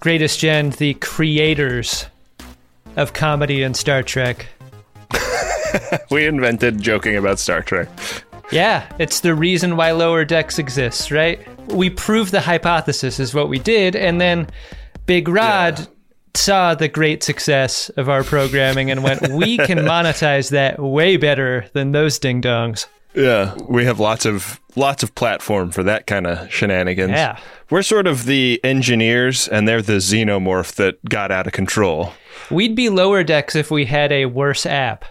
[0.00, 2.06] Greatest Gen, the creators
[2.96, 4.46] of comedy and Star Trek.
[6.10, 7.88] We invented joking about Star Trek.
[8.50, 11.38] Yeah, it's the reason why Lower Decks exists, right?
[11.68, 14.48] We proved the hypothesis is what we did, and then
[15.06, 15.84] Big Rod Yeah.
[16.34, 21.66] saw the great success of our programming and went, we can monetize that way better
[21.74, 22.86] than those ding dongs.
[23.14, 27.12] Yeah, we have lots of lots of platform for that kind of shenanigans.
[27.12, 27.38] Yeah.
[27.70, 32.12] We're sort of the engineers and they're the xenomorph that got out of control.
[32.50, 35.04] We'd be Lower Decks if we had a worse app.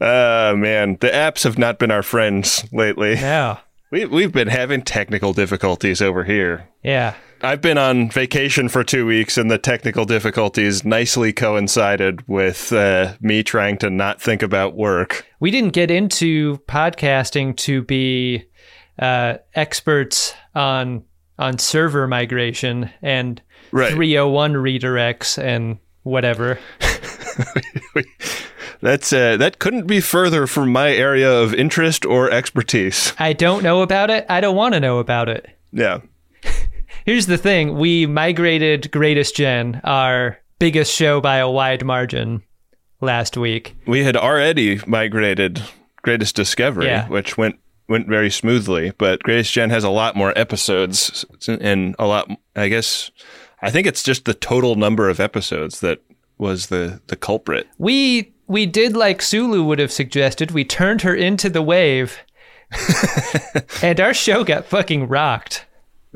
[0.00, 3.14] Uh man, the apps have not been our friends lately.
[3.14, 3.58] Yeah.
[3.94, 6.68] We we've been having technical difficulties over here.
[6.82, 7.14] Yeah.
[7.42, 13.14] I've been on vacation for two weeks, and the technical difficulties nicely coincided with uh,
[13.20, 15.24] me trying to not think about work.
[15.38, 18.42] we didn't get into podcasting to be
[18.98, 21.04] uh, experts on
[21.38, 23.92] on server migration and Right.
[23.92, 26.58] 301 redirects and whatever.
[28.84, 33.14] That's uh, that couldn't be further from my area of interest or expertise.
[33.18, 34.26] I don't know about it.
[34.28, 35.46] I don't want to know about it.
[35.72, 36.00] Yeah,
[37.06, 42.42] Here's the thing: we migrated Greatest Gen, our biggest show by a wide margin,
[43.00, 43.74] last week.
[43.86, 45.62] we had already migrated
[46.02, 47.08] Greatest Discovery, Yeah.
[47.08, 47.56] which went
[47.88, 48.92] went very smoothly.
[48.98, 52.28] But Greatest Gen has a lot more episodes and a lot.
[52.54, 53.10] I guess
[53.62, 56.00] I think it's just the total number of episodes that
[56.36, 57.66] was the the culprit.
[57.78, 60.52] We we did like Sulu would have suggested.
[60.52, 62.20] We turned her into the wave,
[63.82, 65.66] and our show got fucking rocked.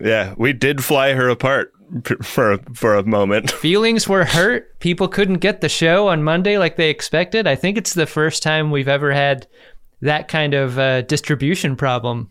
[0.01, 1.73] Yeah, we did fly her apart
[2.23, 3.51] for a, for a moment.
[3.51, 4.79] feelings were hurt.
[4.79, 7.49] People couldn't get the show on Monday like they expected.
[7.49, 9.49] I think it's the first time we've ever had
[10.01, 12.31] that kind of uh, distribution problem.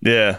[0.00, 0.38] Yeah,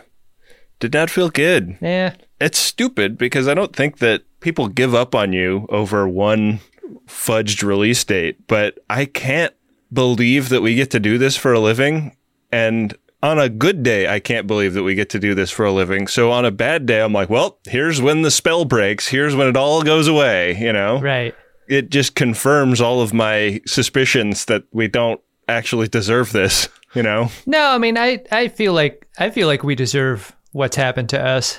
[0.80, 1.78] did not feel good.
[1.84, 6.62] Yeah, It's stupid because I don't think that people give up on you over one
[7.08, 9.54] fudged release date, but I can't
[9.92, 12.16] believe that we get to do this for a living.
[12.52, 15.66] And on a good day, I can't believe that we get to do this for
[15.66, 16.08] a living.
[16.08, 19.08] So on a bad day, I'm like, well, here's when the spell breaks.
[19.08, 21.00] Here's when it all goes away, you know?
[21.00, 21.36] right.
[21.68, 27.30] It just confirms all of my suspicions that we don't actually deserve this, you know?
[27.46, 31.22] No, I mean, I I feel like I feel like we deserve what's happened to
[31.22, 31.58] us.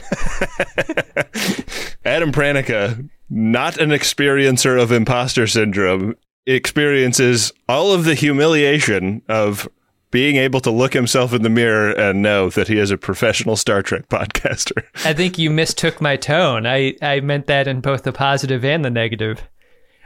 [2.07, 6.15] Adam Pranica, not an experiencer of imposter syndrome,
[6.47, 9.69] experiences all of the humiliation of
[10.11, 13.57] being able to look himself in the mirror and know that he is a professional
[13.57, 14.83] Star Trek podcaster.
[15.05, 16.67] I think you mistook my tone.
[16.67, 19.43] I I meant that in both the positive and the negative.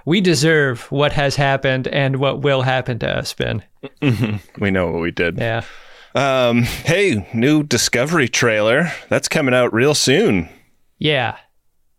[0.05, 3.63] We deserve what has happened and what will happen to us, Ben.
[4.59, 5.39] We know what we did.
[5.39, 5.63] Yeah.
[6.17, 8.91] Um, hey, new Discovery trailer.
[9.09, 10.49] That's coming out real soon.
[10.99, 11.37] Yeah.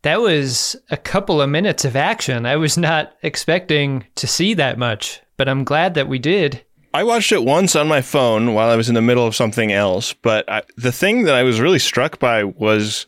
[0.03, 2.45] That was a couple of minutes of action.
[2.45, 6.63] I was not expecting to see that much, but I'm glad that we did.
[6.93, 9.71] I watched it once on my phone while I was in the middle of something
[9.71, 13.07] else, but I, the thing that I was really struck by was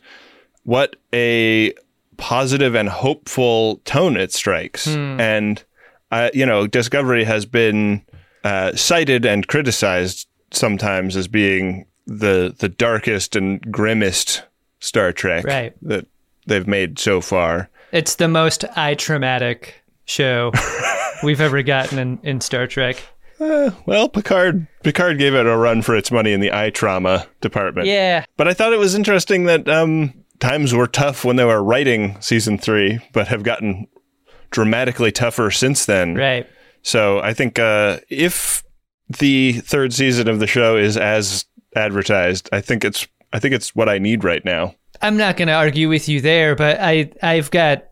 [0.64, 1.72] what a
[2.16, 4.88] positive and hopeful tone it strikes.
[4.88, 5.62] And,
[6.10, 8.02] uh, you know, Discovery has been
[8.42, 14.42] uh, cited and criticized sometimes as being the the darkest and grimmest
[14.80, 15.74] Star Trek Right.
[15.82, 16.06] that
[16.46, 17.68] they've made so far.
[17.92, 20.52] It's the most eye traumatic show
[21.22, 23.02] we've ever gotten in, in Star Trek.
[23.38, 27.86] Well, Picard Picard gave it a run for its money in the eye trauma department.
[27.86, 28.24] Yeah.
[28.36, 32.16] But I thought it was interesting that um, times were tough when they were writing
[32.20, 33.88] season three, but have gotten
[34.50, 36.14] dramatically tougher since then.
[36.14, 36.48] Right.
[36.82, 38.62] So I think uh, if
[39.08, 41.44] the third season of the show is as
[41.74, 44.74] advertised, I think it's I think it's what I need right now.
[45.02, 47.86] I'm not going to argue with you there, but I I've got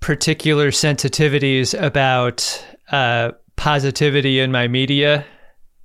[0.00, 5.24] particular sensitivities about uh, positivity in my media,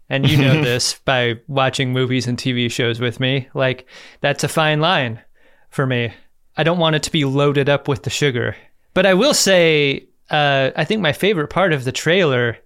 [0.10, 3.48] and you know this by watching movies and TV shows with me.
[3.54, 3.88] Like
[4.22, 5.22] that's a fine line
[5.70, 6.14] for me.
[6.56, 8.56] I don't want it to be loaded up with the sugar,
[8.94, 12.58] but I will say uh, I think my favorite part of the trailer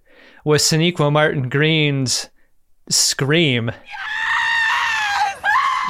[0.44, 2.28] was Sonequa Martin Green's
[2.88, 3.70] scream.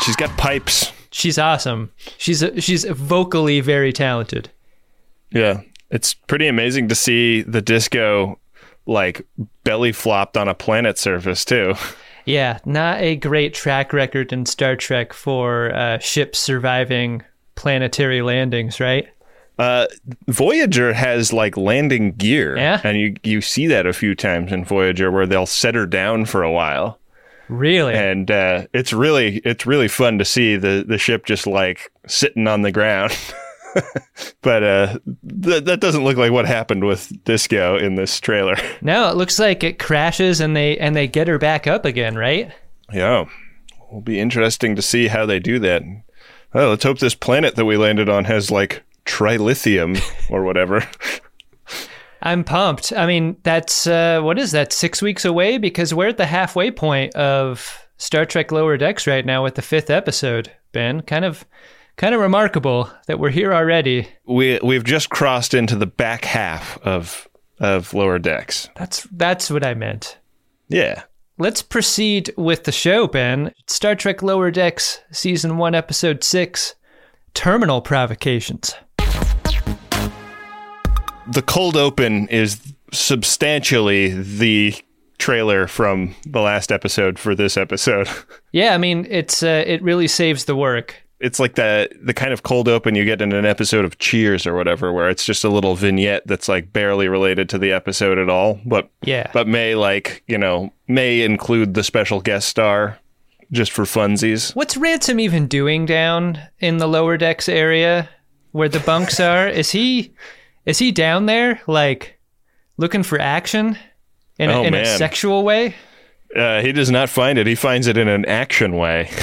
[0.00, 0.92] She's got pipes.
[1.12, 1.92] She's awesome.
[2.18, 4.50] She's she's vocally very talented.
[5.30, 5.60] Yeah.
[5.90, 8.38] It's pretty amazing to see the disco
[8.86, 9.24] like
[9.62, 11.74] belly flopped on a planet surface too.
[12.24, 17.22] Yeah, not a great track record in Star Trek for uh, ships surviving
[17.56, 19.08] planetary landings, right?
[19.58, 19.86] Uh,
[20.28, 22.80] Voyager has like landing gear, Yeah?
[22.84, 26.24] and you you see that a few times in Voyager where they'll set her down
[26.24, 26.98] for a while,
[27.52, 27.92] Really?
[27.94, 32.48] and uh, it's really it's really fun to see the the ship just like sitting
[32.48, 33.16] on the ground.
[34.42, 34.98] but uh,
[35.42, 38.56] th- that doesn't look like what happened with Disco in this trailer.
[38.80, 42.16] no, it looks like it crashes and they and they get her back up again,
[42.16, 42.52] right?
[42.90, 43.26] Yeah,
[43.90, 45.82] will be interesting to see how they do that.
[46.54, 50.00] Well, let's hope this planet that we landed on has like trilithium
[50.30, 50.88] or whatever.
[52.22, 52.92] I'm pumped.
[52.92, 54.72] I mean, that's uh, what is that?
[54.72, 59.26] Six weeks away because we're at the halfway point of Star Trek Lower Decks right
[59.26, 60.52] now with the fifth episode.
[60.70, 61.44] Ben, kind of,
[61.96, 64.08] kind of remarkable that we're here already.
[64.24, 67.28] we we've just crossed into the back half of
[67.58, 68.68] of lower decks.
[68.76, 70.18] That's that's what I meant.
[70.68, 71.02] Yeah.
[71.38, 73.52] Let's proceed with the show, Ben.
[73.66, 76.74] Star Trek Lower Decks, Season 1, Episode 6
[77.34, 78.74] Terminal Provocations.
[81.32, 82.60] The cold open is
[82.92, 84.74] substantially the
[85.18, 88.08] trailer from the last episode for this episode.
[88.54, 90.94] Yeah, I mean, it's uh, it really saves the work.
[91.20, 94.46] It's like the the kind of cold open you get in an episode of Cheers
[94.46, 98.18] or whatever where it's just a little vignette that's like barely related to the episode
[98.18, 99.30] at all, but Yeah.
[99.32, 102.98] but may like, you know, may include the special guest star
[103.50, 104.54] just for funsies.
[104.54, 108.06] What's Ransom even doing down in the lower decks area
[108.50, 109.48] where the bunks are?
[109.48, 110.12] Is he
[110.66, 112.18] is he down there like
[112.76, 113.76] looking for action
[114.38, 115.74] in, a, Oh, in a sexual way?
[116.34, 117.46] Uh, he does not find it.
[117.46, 119.10] He finds it in an action way.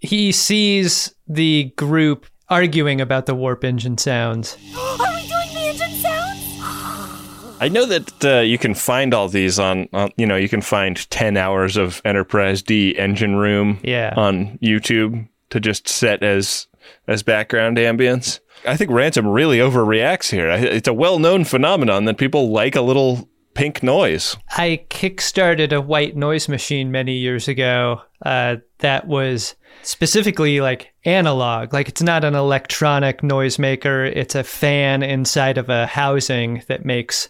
[0.00, 4.56] He sees the group arguing about the warp engine sounds.
[4.78, 7.56] Are we doing the engine sounds?
[7.60, 10.60] I know that uh, you can find all these on, on, you know, you can
[10.60, 14.14] find 10 hours of Enterprise D engine room Yeah.
[14.16, 16.68] on YouTube to just set as
[17.08, 18.38] as background ambience.
[18.66, 20.48] I think Ransom really overreacts here.
[20.48, 24.36] It's a well-known phenomenon that people like a little pink noise.
[24.56, 31.72] I kickstarted a white noise machine many years ago uh, that was specifically like analog.
[31.72, 37.28] Like it's not an electronic noisemaker, it's a fan inside of a housing that makes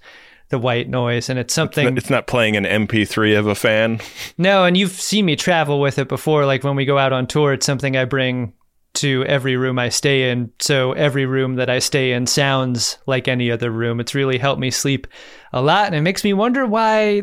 [0.50, 1.28] the white noise.
[1.28, 1.96] And it's something.
[1.96, 4.00] It's not playing an MP3 of a fan.
[4.36, 6.46] No, and you've seen me travel with it before.
[6.46, 8.52] Like when we go out on tour, it's something I bring
[8.98, 10.50] to every room I stay in.
[10.58, 14.00] So every room that I stay in sounds like any other room.
[14.00, 15.06] It's really helped me sleep
[15.52, 15.86] a lot.
[15.86, 17.22] And it makes me wonder why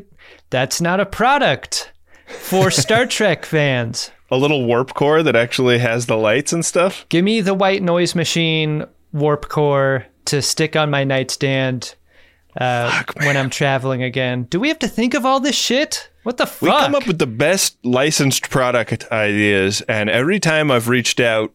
[0.50, 1.92] that's not a product
[2.28, 4.12] for Star Trek fans.
[4.32, 7.06] A little warp core that actually has the lights and stuff.
[7.10, 11.96] Give me the white noise machine warp core to stick on my nightstand
[12.60, 14.44] uh, when I'm traveling again.
[14.44, 16.10] Do we have to think of all this shit?
[16.24, 16.62] What the fuck?
[16.62, 21.54] We come up with the best licensed product ideas, and every time I've reached out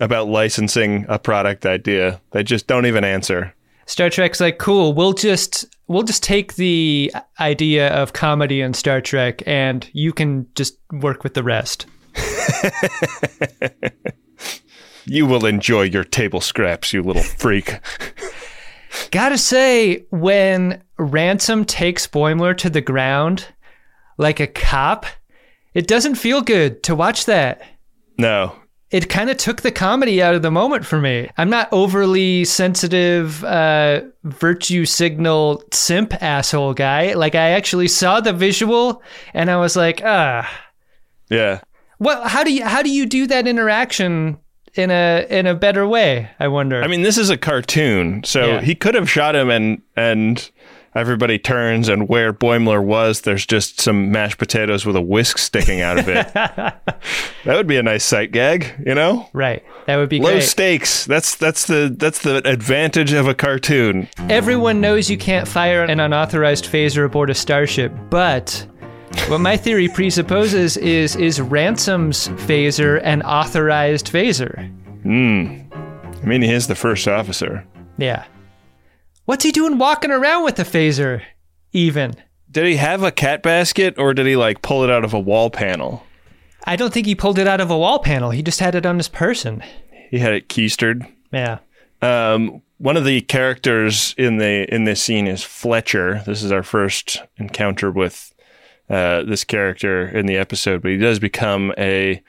[0.00, 3.54] about licensing a product idea, they just don't even answer.
[3.86, 4.92] Star Trek's like, cool.
[4.92, 10.46] We'll just we'll just take the idea of comedy in Star Trek, and you can
[10.54, 11.86] just work with the rest.
[15.10, 17.80] You will enjoy your table scraps, you little freak.
[19.10, 23.46] Gotta say, when Ransom takes Boimler to the ground
[24.18, 25.06] like a cop,
[25.74, 27.62] it doesn't feel good to watch that.
[28.18, 28.54] No.
[28.90, 31.30] It kind of took the comedy out of the moment for me.
[31.38, 37.14] I'm not overly sensitive, uh, virtue signal simp asshole guy.
[37.14, 40.50] Like, I actually saw the visual and I was like, ah.
[41.30, 41.60] Yeah.
[42.00, 44.38] Well, how do you how do you do that interaction
[44.74, 46.28] in a in a better way?
[46.40, 46.82] I wonder.
[46.82, 48.60] I mean, this is a cartoon, so Yeah.
[48.62, 50.50] he could have shot him and and
[50.94, 55.80] everybody turns and where Boimler was, there's just some mashed potatoes with a whisk sticking
[55.80, 56.32] out of it.
[56.34, 56.80] that
[57.46, 59.28] would be a nice sight gag, you know?
[59.32, 60.42] right, that would be Low great.
[60.42, 61.04] stakes.
[61.06, 64.08] That's that's the that's the advantage of a cartoon.
[64.28, 68.66] Everyone knows you can't fire an unauthorized phaser aboard a starship, but
[69.28, 74.68] what my theory presupposes is is Ransom's phaser an authorized phaser?
[75.02, 75.56] Hmm.
[76.22, 77.64] I mean, he is the first officer.
[77.96, 78.24] Yeah.
[79.30, 81.22] What's he doing walking around with a phaser?
[81.70, 82.16] Even.
[82.50, 85.20] Did he have a cat basket or did he like pull it out of a
[85.20, 86.04] wall panel?
[86.64, 88.32] I don't think he pulled it out of a wall panel.
[88.32, 89.62] He just had it on his person.
[90.10, 91.08] He had it keistered.
[91.32, 91.58] Yeah.
[92.02, 96.24] Um, one of the characters in the in this scene is Fletcher.
[96.26, 98.34] This is our first encounter with
[98.88, 102.20] uh, this character in the episode, but he does become a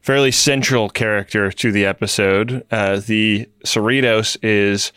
[0.00, 2.66] fairly central character to the episode.
[2.72, 4.90] Uh, the Cerritos is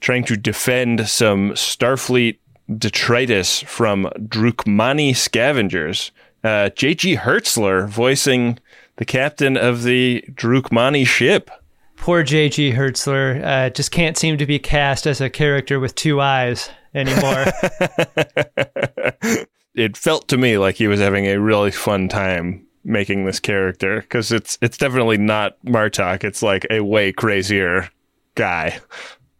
[0.00, 2.38] trying to defend some Starfleet
[2.78, 6.12] detritus from Drookmani scavengers.
[6.42, 7.16] Uh, J.G.
[7.16, 8.58] Hertzler voicing
[8.96, 11.50] the captain of the Drookmani ship.
[11.96, 12.72] Poor J.G.
[12.72, 17.44] Hertzler uh, just can't seem to be cast as a character with two eyes anymore.
[19.74, 24.00] it felt to me like he was having a really fun time making this character
[24.00, 26.24] because it's it's definitely not Martok.
[26.24, 27.90] It's like a way crazier
[28.34, 28.80] guy.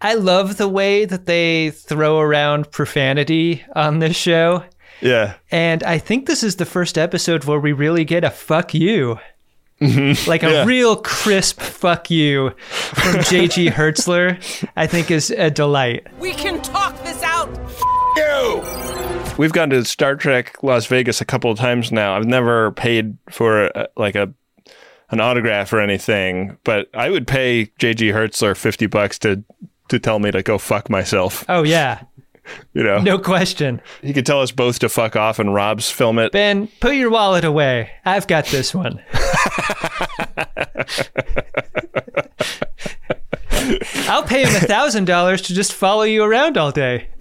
[0.02, 4.64] I love the way that they throw around profanity on this show.
[5.02, 8.74] Yeah, And I think this is the first episode where we really get a fuck
[8.74, 9.18] you.
[9.80, 10.64] Like a Yeah.
[10.66, 14.36] real crisp fuck you from JG Hertzler,
[14.76, 16.06] I think is a delight.
[16.18, 17.48] We can talk this out.
[18.16, 18.62] You.
[19.38, 22.14] We've gone to Star Trek Las Vegas a couple of times now.
[22.14, 24.32] I've never paid for uh, like a
[25.12, 29.42] an autograph or anything, but I would pay JG Hertzler fifty bucks to
[29.90, 31.44] to tell me to go fuck myself.
[31.48, 32.02] Oh, yeah.
[32.74, 33.80] You know, No question.
[34.02, 36.32] he could tell us both to fuck off, and Rob's film it.
[36.32, 37.90] Ben, put your wallet away.
[38.04, 39.00] I've got this one.
[44.08, 47.08] I'll pay him a thousand dollars to just follow you around all day.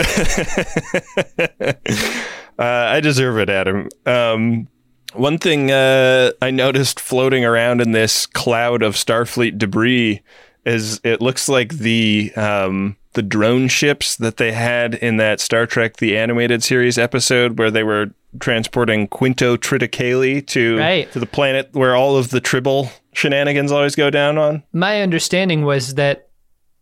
[2.58, 3.88] Uh, I deserve it, Adam.
[4.06, 4.68] Um,
[5.14, 10.22] one thing uh, I noticed floating around in this cloud of Starfleet debris
[10.66, 15.66] is it looks like the um, the drone ships that they had in that Star
[15.66, 21.12] Trek the animated series episode where they were transporting Quinto Triticale to Right.
[21.12, 24.64] to the planet where all of the Tribble shenanigans always go down on.
[24.74, 26.30] My understanding was that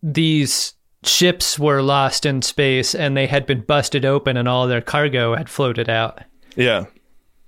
[0.04, 4.82] these ships were lost in space and they had been busted open and all their
[4.82, 6.20] cargo had floated out.
[6.56, 6.86] Yeah.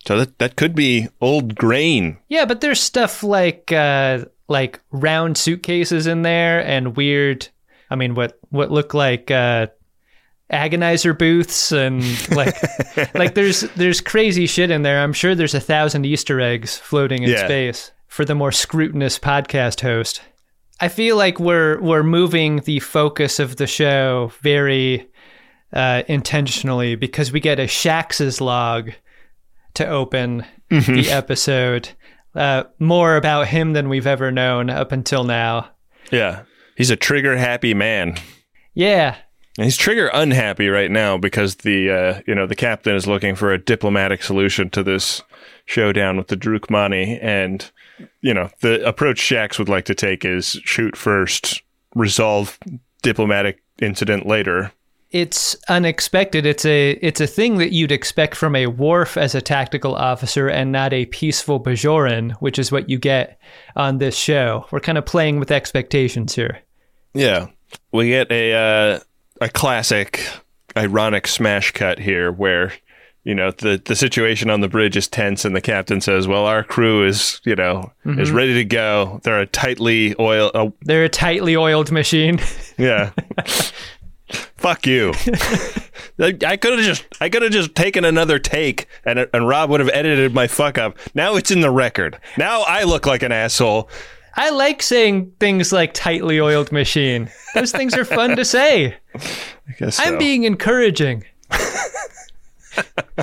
[0.07, 2.17] So that that could be old grain.
[2.29, 7.47] Yeah, but there's stuff like uh, like round suitcases in there and weird.
[7.89, 9.67] I mean, what what look like uh,
[10.51, 12.55] agonizer booths and like
[13.13, 15.01] like there's there's crazy shit in there.
[15.01, 17.45] I'm sure there's a thousand Easter eggs floating in Yeah.
[17.45, 20.21] space for the more scrutinous podcast host.
[20.79, 25.07] I feel like we're we're moving the focus of the show very
[25.73, 28.91] uh, intentionally because we get a Shax's log
[29.75, 31.89] to open the episode.
[32.35, 35.69] Uh, more about him than we've ever known up until now.
[36.11, 36.43] Yeah.
[36.77, 38.15] He's a trigger happy man.
[38.73, 39.17] Yeah,
[39.57, 43.35] And he's trigger unhappy right now because the uh, you know the captain is looking
[43.35, 45.21] for a diplomatic solution to this
[45.65, 47.69] showdown with the Drookmani, and
[48.21, 51.61] you know the approach Shax would like to take is shoot first,
[51.95, 52.57] resolve
[53.01, 54.71] diplomatic incident later.
[55.11, 56.45] It's unexpected.
[56.45, 60.47] It's a it's a thing that you'd expect from a Worf as a tactical officer
[60.47, 63.39] and not a peaceful Bajoran, which is what you get
[63.75, 64.67] on this show.
[64.71, 66.59] We're kind of playing with expectations here.
[67.15, 67.47] Yeah,
[67.91, 68.99] we get a uh,
[69.41, 70.27] a classic
[70.77, 72.73] ironic smash cut here where.
[73.25, 76.45] You know the the situation on the bridge is tense, and the captain says, "Well,
[76.45, 79.19] our crew is you know is ready to go.
[79.23, 82.39] They're a tightly oil, uh, They're a tightly oiled machine.
[82.77, 83.11] Yeah.
[84.29, 85.13] Fuck you.
[86.19, 89.79] I could have just I could have just taken another take and and Rob would
[89.79, 90.97] have edited my fuck up.
[91.15, 92.19] Now it's in the record.
[92.37, 93.89] Now I look like an asshole.
[94.35, 97.29] I like saying things like tightly oiled machine.
[97.55, 98.95] Those things are fun to say.
[99.15, 101.25] I guess I'm being encouraging.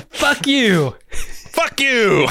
[0.09, 0.95] Fuck you.
[1.11, 2.27] Fuck you.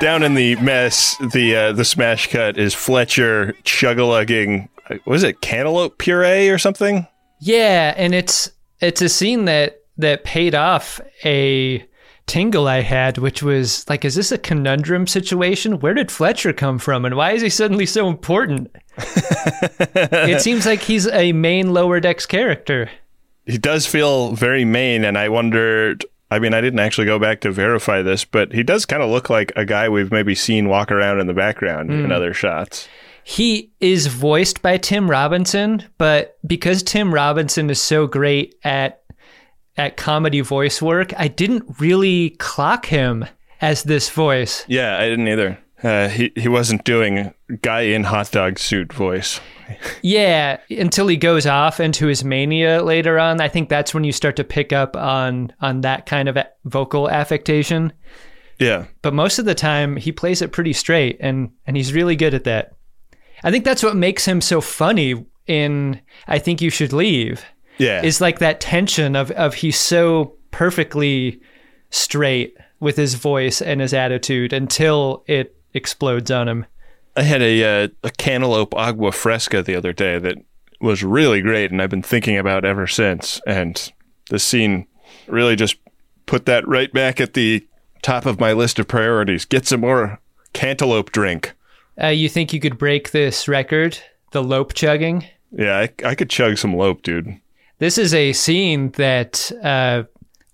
[0.00, 4.68] Down in the mess, the uh, the smash cut is Fletcher chug-a-lugging.
[5.04, 7.06] Was it cantaloupe puree or something?
[7.40, 11.84] Yeah, and it's it's a scene that that paid off a
[12.26, 15.80] tingle I had, which was like, is this a conundrum situation?
[15.80, 18.70] Where did Fletcher come from, and why is he suddenly so important?
[18.98, 22.90] it seems like he's a main lower decks character.
[23.46, 27.40] he does feel very main and i wondered i mean i didn't actually go back
[27.40, 30.68] to verify this but he does kind of look like a guy we've maybe seen
[30.68, 32.12] walk around in the background in hmm.
[32.12, 32.88] other shots
[33.30, 39.02] He is voiced by Tim Robinson, but because Tim Robinson is so great at
[39.76, 43.26] at comedy voice work, I didn't really clock him
[43.60, 44.64] as this voice.
[44.68, 49.40] yeah i didn't either uh, he, he wasn't doing guy in hot dog suit voice
[50.00, 53.40] Yeah, until he goes off into his mania later on.
[53.42, 56.48] I think that's when you start to pick up on on that kind of a-
[56.64, 57.92] vocal affectation.
[58.58, 62.16] yeah But most of the time, he plays it pretty straight, and and he's really
[62.16, 62.72] good at that.
[63.44, 65.24] I think that's what makes him so funny.
[65.46, 67.42] In I think you should leave
[67.78, 71.40] yeah is like that tension of of he's so perfectly
[71.88, 76.66] straight with his voice and his attitude until it explodes on him.
[77.16, 80.36] I had a uh, a cantaloupe agua fresca the other day that
[80.80, 83.40] was really great, and I've been thinking about ever since.
[83.46, 83.92] And
[84.30, 84.86] the scene
[85.26, 85.76] really just
[86.26, 87.66] put that right back at the
[88.02, 89.44] top of my list of priorities.
[89.44, 90.20] Get some more
[90.52, 91.54] cantaloupe drink.
[92.02, 93.98] Uh, you think you could break this record,
[94.32, 95.24] the lope chugging?
[95.52, 97.40] Yeah, I, I could chug some lope, dude.
[97.78, 100.02] This is a scene that uh,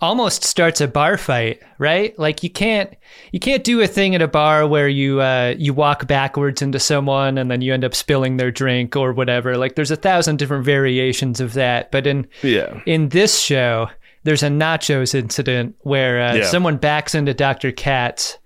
[0.01, 2.17] almost starts a bar fight, right?
[2.19, 2.95] Like you can't
[3.33, 6.79] you can't do a thing at a bar where you uh, you walk backwards into
[6.79, 9.57] someone and then you end up spilling their drink or whatever.
[9.57, 12.81] Like there's a thousand different variations of that, but in Yeah.
[12.87, 13.89] in this show,
[14.25, 16.45] there's a nachos incident where uh, Yeah.
[16.45, 17.73] someone backs into Dr.
[17.73, 18.37] Katz,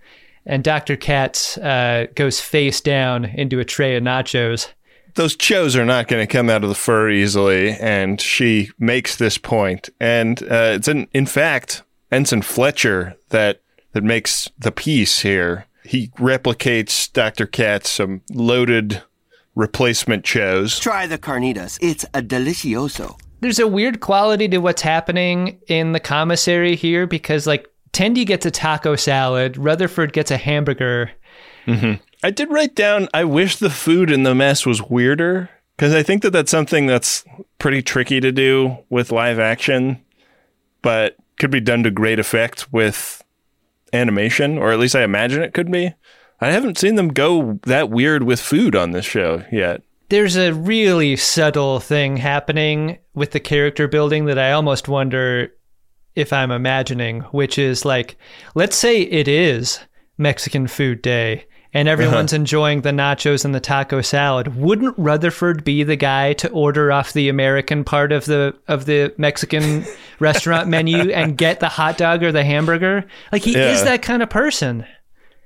[0.48, 0.96] and Dr.
[0.96, 4.68] Katz uh, goes face down into a tray of nachos.
[5.14, 9.16] those chos are not going to come out of the fur easily, and she makes
[9.16, 9.90] this point.
[10.00, 13.60] And uh, it's in, in fact Ensign Fletcher that
[13.92, 15.66] that makes the piece here.
[15.84, 17.46] He replicates Dr.
[17.46, 19.02] Katz some loaded
[19.54, 20.78] replacement chos.
[20.78, 21.78] Try the carnitas.
[21.80, 23.18] It's a delicioso.
[23.40, 27.66] There's a weird quality to what's happening in the commissary here because, like,
[27.98, 31.10] Tendi gets a taco salad, Rutherford gets a hamburger.
[31.66, 32.00] Mm-hmm.
[32.22, 33.08] I did write down.
[33.12, 36.86] I wish the food in the mess was weirder because I think that that's something
[36.86, 37.24] that's
[37.58, 40.00] pretty tricky to do with live action,
[40.80, 43.24] but could be done to great effect with
[43.92, 45.92] animation, or at least I imagine it could be.
[46.40, 49.82] I haven't seen them go that weird with food on this show yet.
[50.08, 55.52] There's a really subtle thing happening with the character building that I almost wonder
[56.18, 58.16] if I'm imagining, which is like,
[58.54, 59.78] let's say it is
[60.18, 64.56] Mexican Food Day and everyone's enjoying the nachos and the taco salad.
[64.56, 69.14] Wouldn't Rutherford be the guy to order off the American part of the of the
[69.16, 69.84] Mexican
[70.18, 73.04] restaurant menu and get the hot dog or the hamburger?
[73.30, 74.84] Like he is that kind of person.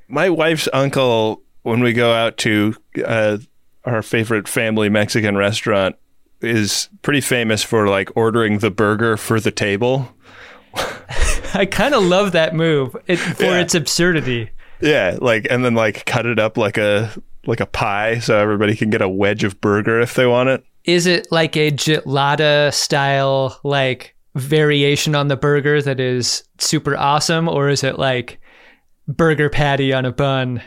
[0.09, 3.39] My wife's uncle, when we go out to uh,
[3.85, 5.97] our favorite family Mexican restaurant,
[6.41, 10.09] is pretty famous for like ordering the burger for the table.
[11.55, 13.61] I kind of love that move it, for Yeah.
[13.61, 14.51] its absurdity.
[14.81, 17.11] Yeah, like and then like cut it up like a
[17.47, 20.65] like a pie so everybody can get a wedge of burger if they want it.
[20.85, 27.49] is it like a gelada style like variation on the burger that is super awesome
[27.49, 28.41] or is it like
[29.09, 30.63] burger patty on a bun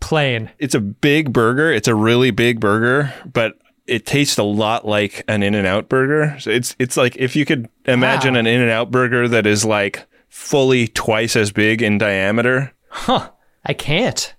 [0.00, 1.70] plain It's a big burger.
[1.70, 3.54] It's a really big burger, but
[3.90, 6.36] it tastes a lot like an In-N-Out burger.
[6.40, 8.40] So it's it's like if you could imagine Wow.
[8.40, 12.72] an In-N-Out burger that is like fully twice as big in diameter.
[12.88, 13.30] huh
[13.66, 14.34] i can't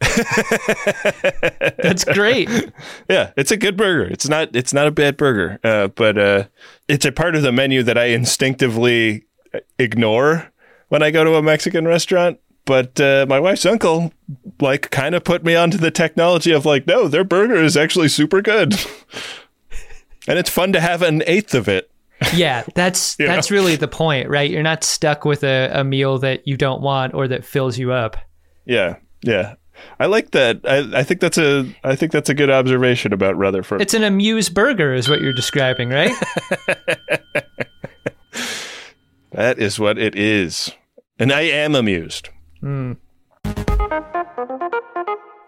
[1.82, 2.48] that's great
[3.08, 4.04] Yeah, it's a good burger.
[4.10, 6.44] It's not it's not a bad burger, uh, but uh,
[6.88, 9.24] it's a part of the menu that I instinctively
[9.78, 10.50] ignore
[10.88, 12.38] when I go to a Mexican restaurant.
[12.66, 14.12] But uh, my wife's uncle
[14.60, 18.08] like kind of put me onto the technology of like, no, their burger is actually
[18.08, 18.74] super good,
[20.28, 21.90] and it's fun to have an eighth of it.
[22.34, 23.32] yeah that's You know?
[23.34, 26.82] that's really the point right you're not stuck with a, a meal that you don't
[26.82, 28.18] want or that fills you up
[28.66, 29.54] Yeah, yeah.
[29.98, 30.60] I like that.
[30.64, 33.80] I, I think that's a I think that's a good observation about Rutherford.
[33.80, 36.12] it's an amuse burger is what you're describing right
[39.32, 40.72] That is what it is.
[41.18, 42.30] And I am amused.
[42.60, 42.94] Hmm.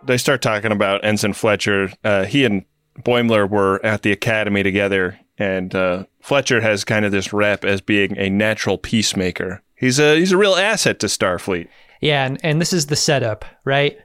[0.05, 1.93] They start talking about Ensign Fletcher.
[2.03, 2.65] Uh, he and
[3.01, 7.81] Boimler were at the academy together, and uh, Fletcher has kind of this rep as
[7.81, 9.63] being a natural peacemaker.
[9.77, 11.69] He's a he's a real asset to Starfleet.
[12.01, 13.99] Yeah, and, and this is the setup, right?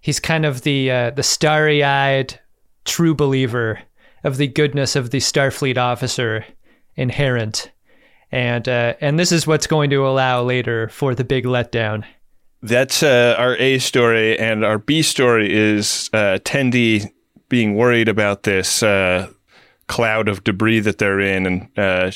[0.00, 2.38] He's kind of the uh, the starry-eyed
[2.84, 3.80] true believer
[4.24, 6.44] of the goodness of the Starfleet officer
[6.96, 7.70] inherent,
[8.30, 12.04] and uh, and this is what's going to allow later for the big letdown.
[12.62, 17.10] That's uh, our A story, and our B story is uh, Tendi
[17.48, 19.28] being worried about this uh,
[19.86, 22.10] cloud of debris that they're in, and uh,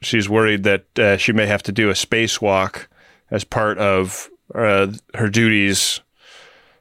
[0.00, 2.86] she's worried that uh, she may have to do a spacewalk
[3.30, 6.00] as part of uh, her duties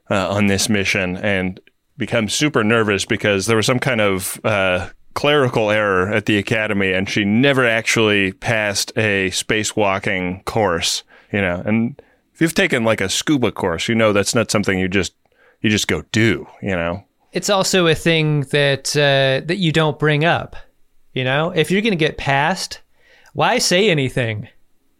[0.09, 1.59] uh, on this mission, and
[1.97, 4.39] becomes super nervous because there was some kind of
[5.13, 11.03] clerical error at the academy, and she never actually passed a spacewalking course.
[11.31, 12.01] You know, and
[12.41, 15.13] you've taken like a scuba course, you know that's not something you just
[15.61, 16.47] you just go do.
[16.61, 17.05] You know.
[17.31, 20.57] It's also a thing that uh, that you don't bring up.
[21.13, 22.81] You know, if you're going to get passed,
[23.33, 24.49] why say anything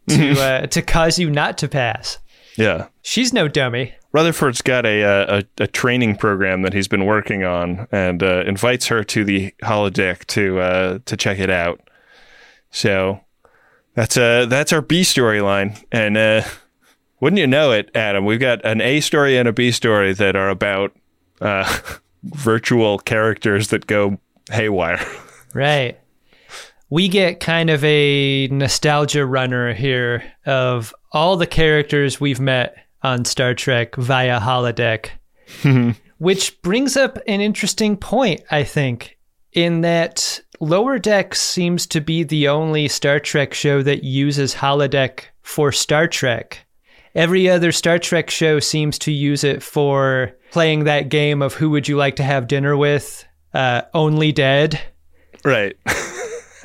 [0.09, 2.19] to uh, to cause you not to pass?
[2.57, 2.87] Yeah.
[3.01, 3.95] She's no dummy.
[4.13, 8.43] Rutherford's got a, uh, a a training program that he's been working on, and uh,
[8.45, 11.81] invites her to the holodeck to uh, to check it out.
[12.71, 13.21] So
[13.95, 16.43] that's uh that's our B storyline, and uh,
[17.21, 18.25] Wouldn't you know it, Adam?
[18.25, 20.93] We've got an A story and a B story that are about
[21.39, 21.71] uh,
[22.23, 24.19] virtual characters that go
[24.51, 24.99] haywire.
[25.53, 25.99] Right.
[26.89, 33.25] We get kind of a nostalgia runner here of all the characters we've met on
[33.25, 35.09] Star Trek via holodeck,
[36.19, 39.17] which brings up an interesting point, I think,
[39.51, 45.23] in that Lower Deck seems to be the only Star Trek show that uses holodeck
[45.41, 46.65] for Star Trek.
[47.13, 51.69] Every other Star Trek show seems to use it for playing that game of who
[51.71, 53.25] would you like to have dinner with?
[53.53, 54.79] Uh, only dead
[55.43, 55.75] Right.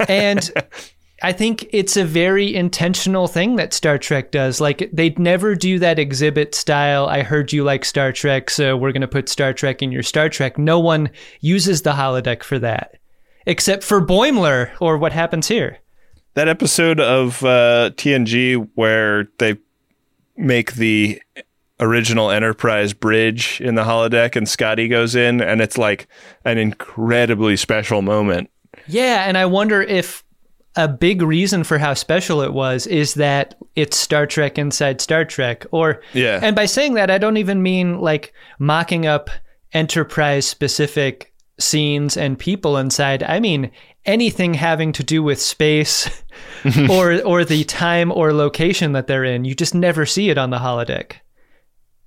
[0.09, 0.51] and
[1.23, 4.61] I think it's a very intentional thing that Star Trek does.
[4.61, 7.07] Like they'd never do that exhibit style.
[7.07, 10.03] I heard you like Star Trek, so we're going to put Star Trek in your
[10.03, 10.59] Star Trek.
[10.59, 12.99] No one uses the holodeck for that,
[13.47, 15.79] except for Boimler or what happens here.
[16.35, 19.57] that episode of uh, TNG where they
[20.37, 21.21] make the
[21.81, 26.09] original Enterprise bridge in the holodeck and Scotty goes in and it's like
[26.45, 28.51] an incredibly special moment.
[28.87, 30.25] Yeah, and I wonder if
[30.77, 35.25] a big reason for how special it was is that it's Star Trek inside Star
[35.25, 35.65] Trek.
[35.71, 36.39] Or Yeah.
[36.43, 39.29] and by saying that, I don't even mean like mocking up
[39.73, 43.23] Enterprise specific scenes and people inside.
[43.23, 43.71] I mean
[44.05, 46.23] anything having to do with space
[46.91, 49.45] or or the time or location that they're in.
[49.45, 51.13] You just never see it on the holodeck.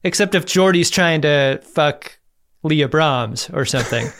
[0.03, 2.19] Except if Geordi's trying to fuck
[2.63, 4.07] Leah Brahms or something.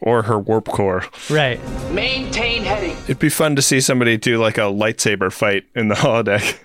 [0.00, 1.04] Or her warp core.
[1.30, 1.58] right.
[1.92, 2.96] Maintain heading.
[3.04, 6.58] It'd be fun to see somebody do like a lightsaber fight in the holodeck.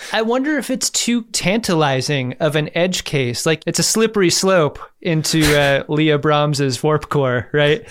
[0.12, 3.46] I wonder if it's too tantalizing of an edge case.
[3.46, 7.86] Like it's a slippery slope into uh, Leah Brahms's warp core, right?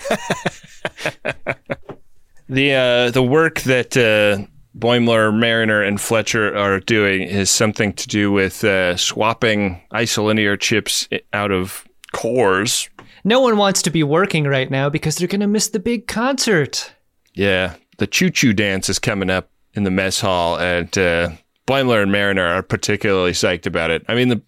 [2.52, 4.44] The uh, the work that uh,
[4.78, 11.08] Boimler, Mariner, and Fletcher are doing is something to do with uh, swapping isolinear chips
[11.32, 12.90] out of cores.
[13.24, 16.06] No one wants to be working right now because they're going to miss the big
[16.06, 16.92] concert.
[17.32, 21.30] Yeah, the Chu Chu dance is coming up in the mess hall, and uh,
[21.66, 24.04] Boimler and Mariner are particularly psyched about it.
[24.08, 24.42] I mean, the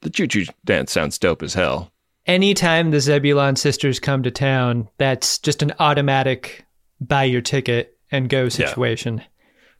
[0.00, 1.92] the Chu Chu dance sounds dope as hell.
[2.26, 6.64] Anytime the Zebulon sisters come to town, that's just an automatic
[7.00, 9.22] buy your ticket and go situation.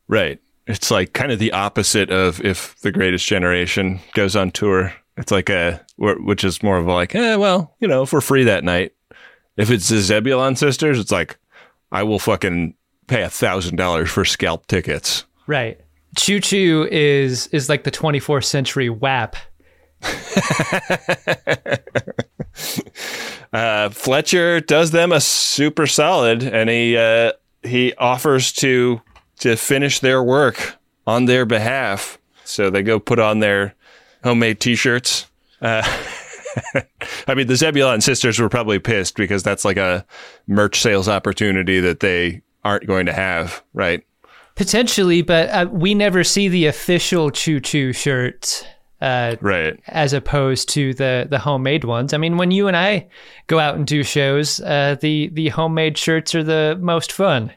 [0.06, 0.40] Right.
[0.66, 4.92] It's like kind of the opposite of if the Greatest Generation goes on tour.
[5.16, 8.44] It's like a, which is more of like, eh, well, you know, if we're free
[8.44, 8.92] that night.
[9.56, 11.36] If it's the Zebulon sisters, it's like,
[11.90, 12.74] I will fucking
[13.08, 15.24] pay a thousand dollars for scalp tickets.
[15.46, 15.80] Right.
[16.16, 19.36] Chu Chu is is like the 24th century WAP.
[23.52, 27.32] Uh, Fletcher does them a super solid, and he uh,
[27.62, 29.00] he offers to
[29.40, 32.18] to finish their work on their behalf.
[32.44, 33.74] So they go put on their
[34.24, 35.26] homemade T-shirts.
[35.60, 35.82] Uh,
[37.28, 40.04] I mean, the Zebulon sisters were probably pissed because that's like a
[40.46, 44.04] merch sales opportunity that they aren't going to have, right?
[44.54, 48.64] Potentially, but uh, we never see the official Chu Chu shirts.
[49.00, 49.78] Uh, Right.
[49.86, 52.12] as opposed to the the homemade ones.
[52.12, 53.06] I mean, when you and I
[53.46, 57.52] go out and do shows, uh, the the homemade shirts are the most fun.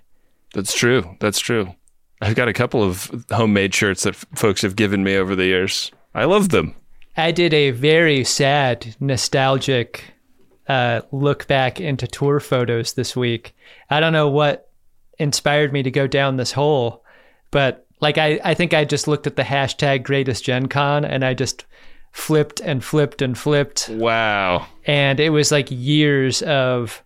[0.54, 1.16] That's true.
[1.20, 1.74] That's true.
[2.22, 5.46] I've got a couple of homemade shirts that f- folks have given me over the
[5.46, 5.92] years.
[6.14, 6.76] I love them.
[7.18, 10.04] I did a very sad, nostalgic
[10.68, 13.56] uh, look back into tour photos this week.
[13.90, 14.70] I don't know what
[15.18, 17.04] inspired me to go down this hole,
[17.50, 21.24] but like I, I think I just looked at the hashtag greatest Gen Con and
[21.24, 21.66] I just
[22.12, 24.68] flipped and flipped and flipped Wow.
[24.86, 27.04] and it was like years of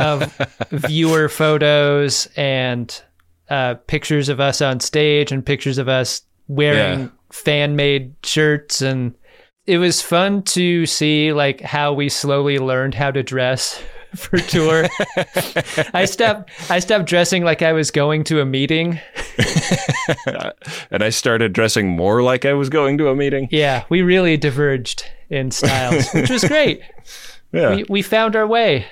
[0.00, 0.32] of
[0.70, 3.02] viewer photos and
[3.50, 7.08] uh, pictures of us on stage and pictures of us wearing Yeah.
[7.32, 9.14] fan made shirts and
[9.66, 13.82] it was fun to see like how we slowly learned how to dress
[14.18, 14.86] for tour.
[15.92, 19.00] I stopped I stopped dressing like I was going to a meeting.
[20.90, 23.48] and I started dressing more like I was going to a meeting.
[23.50, 26.80] Yeah, we really diverged in styles, which was great.
[27.52, 27.76] Yeah.
[27.76, 28.84] We we found our way.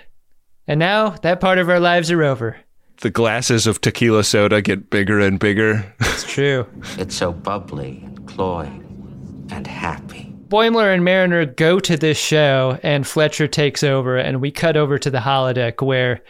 [0.68, 2.58] And now that part of our lives are over.
[3.00, 5.92] the glasses of tequila soda get bigger and bigger.
[5.98, 6.68] It's true.
[6.96, 10.31] It's so bubbly and cloying and happy.
[10.52, 14.98] Boimler and Mariner go to this show, and Fletcher takes over, and we cut over
[14.98, 16.20] to the holodeck where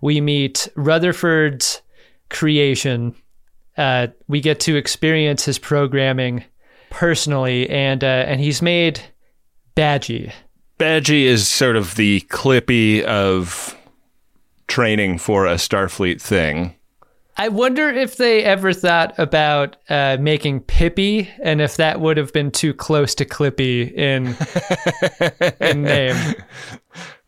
[0.00, 1.82] we meet Rutherford's
[2.30, 3.16] creation.
[3.76, 6.44] Uh, we get to experience his programming
[6.90, 9.00] personally, and uh, and he's made
[9.74, 10.32] Badgie.
[10.78, 13.76] Badgie is sort of the clippy of
[14.68, 16.76] training for a Starfleet thing.
[17.36, 22.32] I wonder if they ever thought about uh, making Pippi, and if that would have
[22.32, 24.36] been too close to Clippy in
[25.60, 26.34] in name.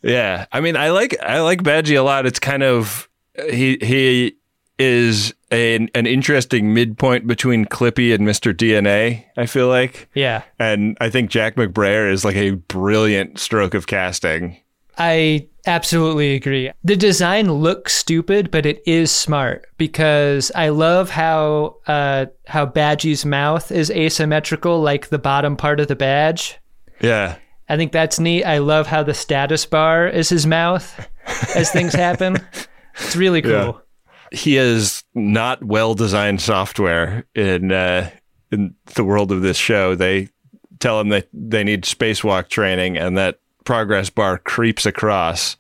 [0.03, 2.27] Yeah, I mean, I like I like Badgie a lot.
[2.27, 3.09] It's kind of
[3.51, 4.37] he he
[4.79, 9.25] is an an interesting midpoint between Clippy and Mister DNA.
[9.37, 13.87] I feel like, Yeah, and I think Jack McBrayer is like a brilliant stroke of
[13.87, 14.59] casting.
[14.99, 16.71] I absolutely agree.
[16.85, 23.25] The design looks stupid, but it is smart because I love how uh, how Badgie's
[23.25, 26.59] mouth is asymmetrical, like the bottom part of the badge.
[27.01, 27.37] Yeah,
[27.69, 28.45] I think that's neat.
[28.45, 31.09] I love how the status bar is his mouth
[31.55, 32.39] as things happen.
[32.97, 33.83] It's really cool.
[34.31, 34.39] Yeah.
[34.39, 38.09] he is not well designed software in uh,
[38.53, 39.97] in the world of this show.
[39.97, 40.29] They
[40.79, 45.57] tell him that they need spacewalk training, and that progress bar creeps across,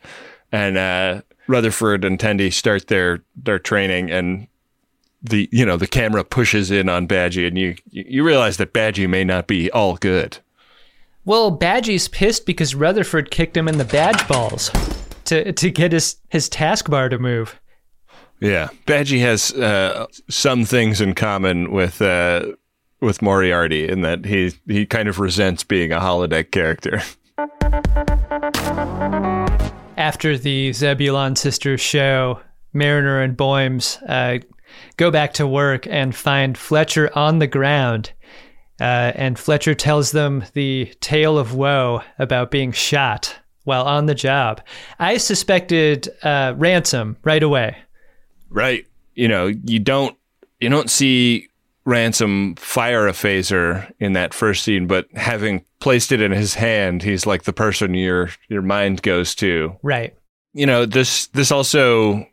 [0.52, 4.46] and uh, Rutherford and Tendi start their their training, and
[5.22, 9.08] the you know the camera pushes in on Badgie, and you you realize that Badgie
[9.08, 10.38] may not be all good.
[11.24, 14.70] Well, Badgie's pissed because Rutherford kicked him in the badge balls
[15.24, 17.58] to to get his his taskbar to move.
[18.40, 22.52] Yeah, Badgie has uh, some things in common with uh,
[23.00, 27.02] with Moriarty in that he he kind of resents being a holodeck character.
[29.96, 32.40] After the Zebulon sisters show,
[32.72, 34.38] Mariner and Boymes uh,
[34.96, 38.12] go back to work and find Fletcher on the ground.
[38.80, 44.14] Uh, and Fletcher tells them the tale of woe about being shot while on the
[44.14, 44.60] job.
[44.98, 47.76] I suspected uh, ransom right away.
[48.50, 48.86] Right.
[49.14, 50.16] You know, you don't
[50.60, 51.48] you don't see
[51.84, 57.02] Ransom fire a phaser in that first scene, but having placed it in his hand,
[57.02, 59.76] he's like the person your your mind goes to.
[59.82, 60.16] Right.
[60.54, 62.26] You know, this this also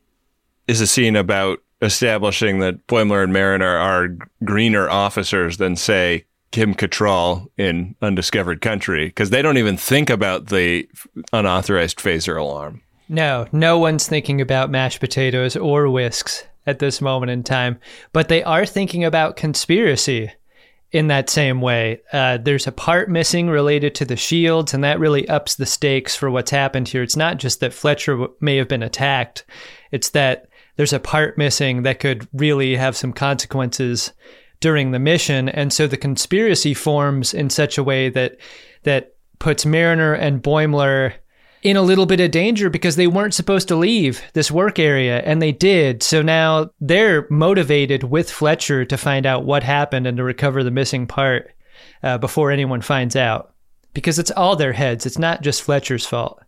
[0.67, 6.75] is a scene about establishing that Boimler and Mariner are greener officers than say Kim
[6.75, 10.87] Cattrall in Undiscovered Country because they don't even think about the
[11.33, 12.81] unauthorized phaser alarm.
[13.09, 17.79] No, no one's thinking about mashed potatoes or whisks at this moment in time,
[18.13, 20.31] but they are thinking about conspiracy
[20.91, 22.01] in that same way.
[22.11, 26.15] Uh, there's a part missing related to the shields, and that really ups the stakes
[26.15, 27.01] for what's happened here.
[27.01, 29.45] It's not just that Fletcher may have been attacked,
[29.91, 34.11] it's that there's a part missing that could really have some consequences
[34.59, 35.49] during the mission.
[35.49, 38.37] And so the conspiracy forms in such a way that
[38.83, 41.13] that puts Mariner and Boimler
[41.63, 45.19] in a little bit of danger because they weren't supposed to leave this work area
[45.19, 46.01] and they did.
[46.01, 50.71] So now they're motivated with Fletcher to find out what happened and to recover the
[50.71, 51.51] missing part
[52.03, 53.53] uh, before anyone finds out.
[53.93, 55.05] Because it's all their heads.
[55.05, 56.41] It's not just Fletcher's fault.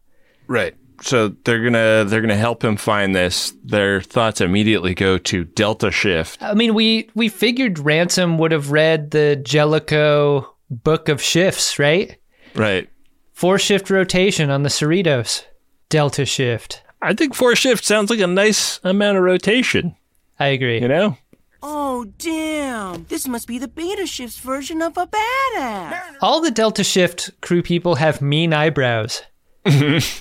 [0.47, 0.75] Right.
[1.01, 3.53] So they're gonna they're gonna help him find this.
[3.65, 6.41] Their thoughts immediately go to Delta Shift.
[6.41, 12.15] I mean, we we figured Ransom would have read the Jellico book of shifts, right?
[12.55, 12.89] Right.
[13.33, 15.43] Four shift rotation on the Cerritos.
[15.89, 16.81] Delta shift.
[17.01, 19.95] I think four shift sounds like a nice amount of rotation.
[20.39, 20.79] I agree.
[20.81, 21.17] You know.
[21.61, 23.05] Oh, damn.
[23.05, 26.01] This must be the beta shift's version of a badass.
[26.21, 29.21] All the Delta shift crew people have mean eyebrows.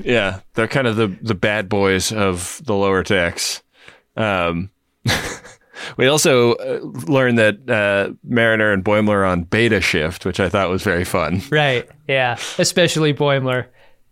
[0.04, 3.60] Yeah, they're kind of the the bad boys of the lower decks.
[4.16, 4.70] Um,
[5.96, 10.48] we also uh, learned that uh, Mariner and Boimler are on beta shift, which I
[10.48, 11.42] thought was very fun.
[11.50, 11.88] Right.
[12.08, 12.36] Yeah.
[12.58, 13.66] Especially Boimler.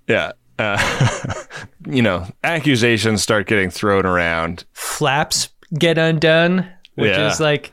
[0.09, 0.33] Yeah.
[0.59, 1.35] Uh,
[1.87, 4.64] you know, accusations start getting thrown around.
[4.72, 7.28] Flaps get undone, which Yeah.
[7.30, 7.72] is like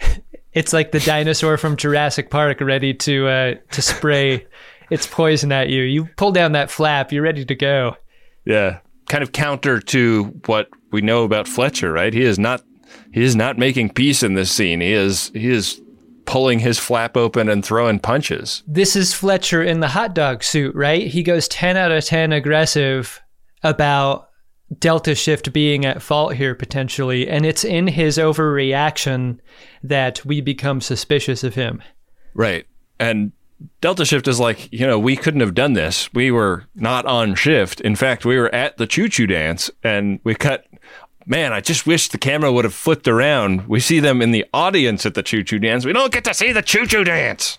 [0.52, 4.46] it's like the dinosaur from Jurassic Park ready to uh, to spray
[4.90, 5.82] its poison at you.
[5.82, 7.96] You pull down that flap, you're ready to go.
[8.44, 8.78] Yeah.
[9.08, 12.12] Kind of counter to what we know about Fletcher, right?
[12.12, 12.62] He is not
[13.12, 14.80] he is not making peace in this scene.
[14.80, 15.80] He is he is
[16.24, 18.62] pulling his flap open and throwing punches.
[18.66, 21.06] This is Fletcher in the hot dog suit, right?
[21.06, 23.22] He goes 10 out of 10 aggressive
[23.62, 24.28] about
[24.78, 29.38] Delta Shift being at fault here potentially, and it's in his overreaction
[29.82, 31.82] that we become suspicious of him.
[32.34, 32.66] Right.
[33.00, 33.32] And
[33.80, 36.12] Delta Shift is like, you know, we couldn't have done this.
[36.12, 37.80] We were not on shift.
[37.80, 40.66] In fact, we were at the Chu Chu dance and we cut.
[41.28, 43.68] Man, I just wish the camera would have flipped around.
[43.68, 45.84] We see them in the audience at the Chu Chu dance.
[45.84, 47.58] We don't get to see the Chu Chu dance.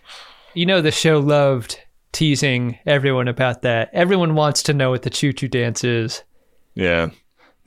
[0.56, 1.80] You know, the show loved
[2.12, 3.92] teasing everyone about that.
[3.94, 6.24] Everyone wants to know what the Chu Chu dance is.
[6.74, 7.10] Yeah.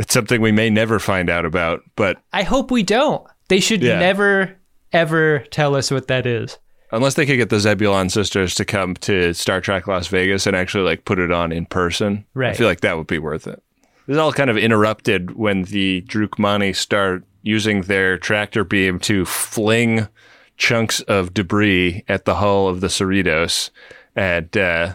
[0.00, 3.24] It's something we may never find out about, but I hope we don't.
[3.48, 4.00] They should Yeah.
[4.00, 4.56] never,
[4.92, 6.58] ever tell us what that is.
[6.94, 10.54] unless they could get the Zebulon sisters to come to Star Trek Las Vegas and
[10.54, 12.50] actually like put it on in person, Right.
[12.50, 13.62] I feel like that would be worth it.
[14.06, 20.08] This all kind of interrupted when the Drookmani start using their tractor beam to fling
[20.56, 23.70] chunks of debris at the hull of the Cerritos.
[24.14, 24.94] And uh,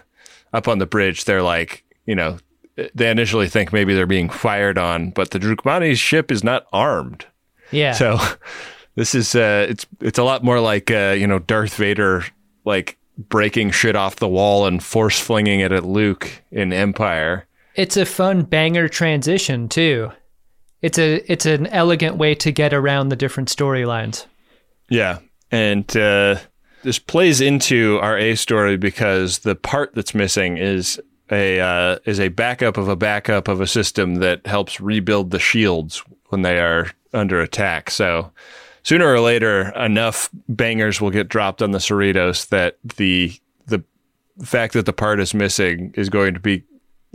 [0.53, 2.37] up on the bridge, they're like, you know,
[2.93, 7.25] they initially think maybe they're being fired on, but the Drookmani's ship is not armed.
[7.71, 7.93] Yeah.
[7.93, 8.19] So
[8.95, 12.25] this is uh, it's it's a lot more like uh, you know Darth Vader
[12.65, 17.47] like breaking shit off the wall and force flinging it at Luke in Empire.
[17.77, 20.11] It's a fun banger transition too.
[20.81, 24.25] It's a it's an elegant way to get around the different storylines.
[24.89, 25.19] Yeah,
[25.51, 26.39] and uh,
[26.83, 30.99] this plays into our A story because the part that's missing is
[31.31, 35.39] a uh, is a backup of a backup of a system that helps rebuild the
[35.39, 37.89] shields when they are under attack.
[37.91, 38.31] So
[38.83, 43.33] sooner or later, enough bangers will get dropped on the Cerritos that the
[43.67, 43.83] the
[44.43, 46.63] fact that the part is missing is going to be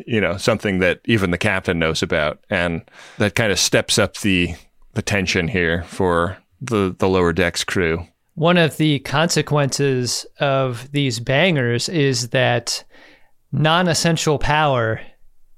[0.06, 2.82] you know something that even the captain knows about, and
[3.18, 4.54] that kind of steps up the
[4.94, 8.06] the tension here for the the lower decks crew.
[8.34, 12.82] One of the consequences of these bangers is that
[13.52, 15.02] non-essential power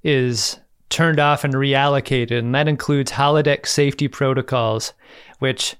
[0.02, 4.92] is turned off and reallocated, and that includes holodeck safety protocols,
[5.38, 5.76] which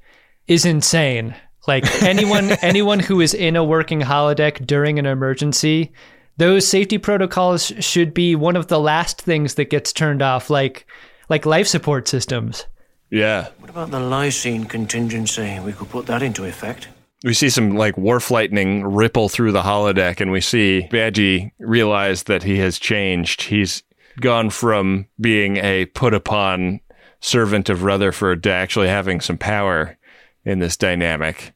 [0.46, 1.34] is insane.
[1.66, 5.92] Like anyone anyone who is in a working holodeck during an emergency,
[6.36, 10.86] those safety protocols should be one of the last things that gets turned off, like
[11.28, 12.66] like life support systems.
[13.10, 15.58] Yeah, What about the lysine contingency?
[15.60, 16.88] We could put that into effect.
[17.22, 22.24] we see some like wharf lightning ripple through the holodeck, and we see Badgie realize
[22.24, 23.42] that he has changed.
[23.42, 23.82] He's
[24.20, 26.80] gone from being a put upon
[27.20, 29.96] servant of Rutherford to actually having some power
[30.44, 31.52] in this dynamic.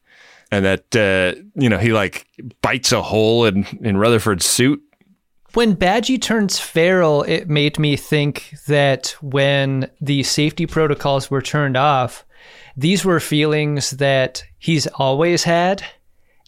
[0.51, 2.27] And that uh, you know he like
[2.61, 4.81] bites a hole in in Rutherford's suit.
[5.53, 11.75] When Badgie turns feral, it made me think that when the safety protocols were turned
[11.75, 12.23] off,
[12.77, 15.83] these were feelings that he's always had.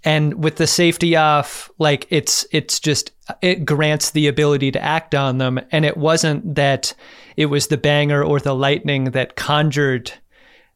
[0.03, 3.11] And with the safety off, like it's it's just
[3.41, 5.59] it grants the ability to act on them.
[5.71, 6.93] And it wasn't that
[7.37, 10.11] it was the banger or the lightning that conjured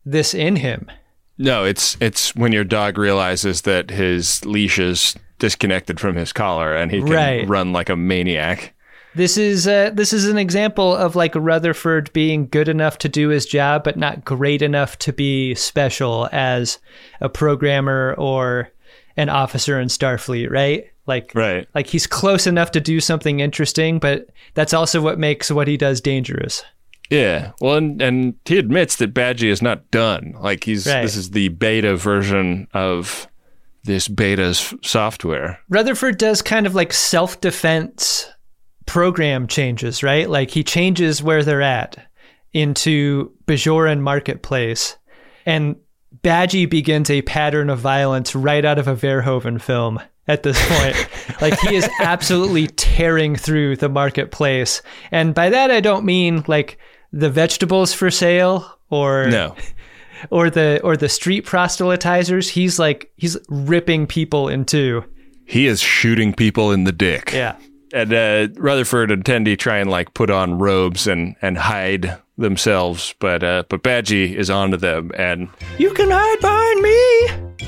[0.03, 0.89] this in him.
[1.37, 6.75] No, it's it's when your dog realizes that his leash is disconnected from his collar
[6.75, 7.47] and he can Right.
[7.47, 8.73] run like a maniac.
[9.15, 13.29] This is uh, this is an example of like Rutherford being good enough to do
[13.29, 16.79] his job, but not great enough to be special as
[17.21, 18.69] a programmer or
[19.17, 20.85] an officer in Starfleet, right?
[21.07, 21.67] Like, Right.
[21.75, 25.77] like he's close enough to do something interesting, but that's also what makes what he
[25.77, 26.63] does dangerous.
[27.09, 27.51] Yeah.
[27.61, 30.35] Well, and, and he admits that Badgie is not done.
[30.39, 31.01] Like he's Right.
[31.03, 33.27] this is the beta version of
[33.83, 35.59] this beta's software.
[35.69, 38.27] Rutherford does kind of like self defense
[38.85, 40.29] program changes, right?
[40.29, 41.97] Like he changes where they're at
[42.53, 44.97] into Bajoran Marketplace.
[45.45, 45.75] And
[46.23, 51.07] Badgie begins a pattern of violence right out of a Verhoeven film at this point.
[51.41, 54.81] like he is absolutely tearing through the marketplace.
[55.11, 56.79] And by that I don't mean like
[57.15, 59.55] the vegetables for sale or No.
[60.29, 62.49] or the or the street proselytizers.
[62.49, 65.03] He's like he's ripping people in two.
[65.45, 67.31] He is shooting people in the dick.
[67.31, 67.55] Yeah.
[67.93, 73.15] And uh, Rutherford and Tendi try and like put on robes and, and hide themselves,
[73.19, 75.47] but uh, but Badgie is onto them and
[75.77, 77.45] You can hide behind me.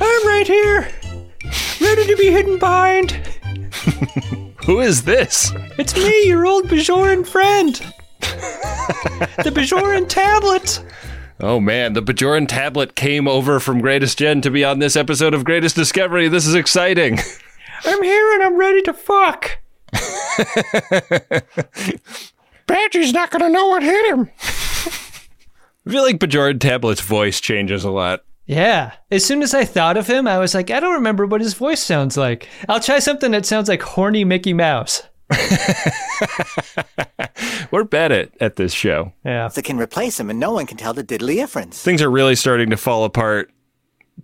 [0.00, 0.88] I'm right here,
[1.80, 3.20] ready to be hidden behind.
[4.64, 5.52] Who is this?
[5.78, 7.74] It's me, your old Bajoran friend.
[8.20, 10.82] the Bajoran tablet.
[11.40, 15.34] Oh man, the Bajoran tablet came over from Greatest Gen to be on this episode
[15.34, 16.28] of Greatest Discovery.
[16.28, 17.18] This is exciting.
[17.84, 19.58] I'm here and I'm ready to fuck.
[22.66, 24.30] Badger's not gonna know what hit him.
[25.86, 28.24] I feel like Bajoran Tablet's voice changes a lot.
[28.48, 28.94] Yeah.
[29.10, 31.52] As soon as I thought of him, I was like, I don't remember what his
[31.52, 32.48] voice sounds like.
[32.66, 35.02] I'll try something that sounds like horny Mickey Mouse.
[37.70, 39.12] We're bad at, at this show.
[39.22, 39.48] Yeah.
[39.48, 41.82] They can replace him and no one can tell the diddly difference.
[41.82, 43.52] Things are really starting to fall apart,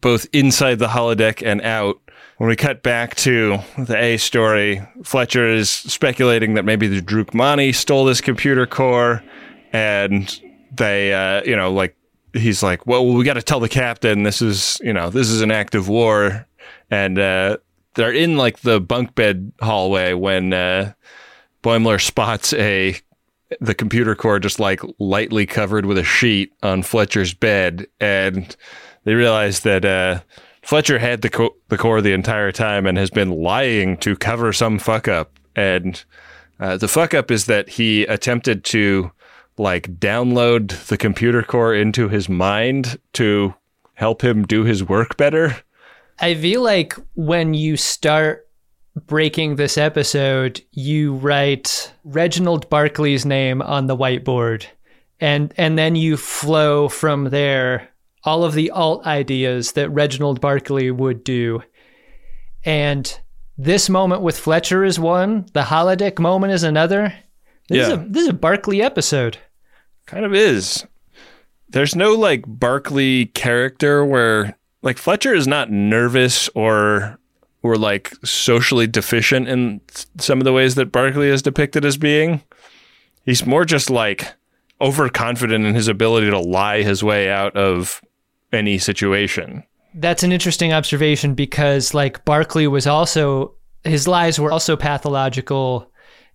[0.00, 2.00] both inside the holodeck and out.
[2.38, 7.74] When we cut back to the A story, Fletcher is speculating that maybe the Drookmani
[7.74, 9.22] stole this computer core,
[9.72, 10.40] and
[10.72, 11.94] they, uh, you know, like
[12.34, 15.40] he's like, well, we got to tell the captain this is, you know, this is
[15.40, 16.46] an act of war,
[16.90, 17.56] and uh,
[17.94, 20.92] they're in like the bunk bed hallway when uh,
[21.62, 22.96] Boimler spots a
[23.60, 28.56] the computer core just like lightly covered with a sheet on Fletcher's bed, and
[29.04, 30.20] they realize that uh,
[30.62, 34.52] Fletcher had the co- the core the entire time and has been lying to cover
[34.52, 35.38] some fuck up.
[35.54, 36.02] And
[36.58, 39.12] uh, the fuck up is that he attempted to
[39.58, 43.54] like download the computer core into his mind to
[43.94, 45.56] help him do his work better.
[46.18, 48.48] I feel like when you start
[49.06, 54.66] breaking this episode, you write Reginald Barkley's name on the whiteboard,
[55.20, 57.88] and and then you flow from there
[58.24, 61.62] all of the alt ideas that Reginald Barkley would do.
[62.64, 63.20] And
[63.58, 67.12] this moment with Fletcher is one, the holodeck moment is another.
[67.68, 67.82] This, Yeah.
[67.86, 69.38] is, a, this is a Barkley episode.
[70.06, 70.86] Kind of is.
[71.68, 77.18] There's no like Barkley character where like Fletcher is not nervous or
[77.62, 79.80] or like socially deficient in
[80.18, 82.42] some of the ways that Barkley is depicted as being.
[83.24, 84.34] He's more just like
[84.80, 88.02] overconfident in his ability to lie his way out of
[88.52, 89.64] any situation.
[89.94, 95.90] That's an interesting observation because, like, Barkley was also, his lies were also pathological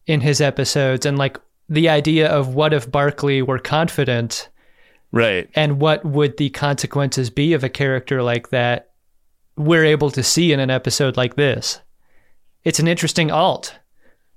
[0.07, 1.05] in his episodes.
[1.05, 1.37] And, like,
[1.69, 4.49] the idea of what if Barkley were confident
[5.11, 5.49] Right.
[5.55, 8.89] and what would the consequences be of a character like that,
[9.55, 11.81] we're able to see in an episode like this.
[12.63, 13.75] It's an interesting alt.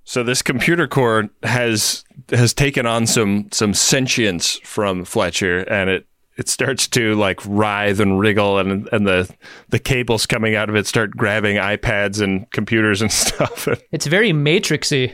[0.05, 6.07] So this computer core has has taken on some some sentience from Fletcher, and it
[6.37, 9.33] it starts to like writhe and wriggle, and and the
[9.68, 13.68] the cables coming out of it start grabbing iPads and computers and stuff.
[13.93, 15.12] It's very matrixy.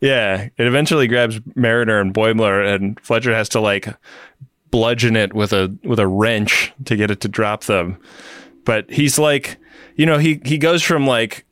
[0.00, 3.88] Yeah, it eventually grabs Mariner and Boimler, and Fletcher has to like
[4.70, 7.98] bludgeon it with a with a wrench to get it to drop them.
[8.64, 9.58] But he's like,
[9.96, 11.44] you know, he he goes from like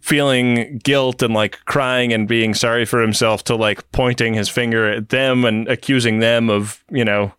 [0.00, 4.88] feeling guilt and like crying and being sorry for himself to like pointing his finger
[4.88, 7.32] at them and accusing them of, you know,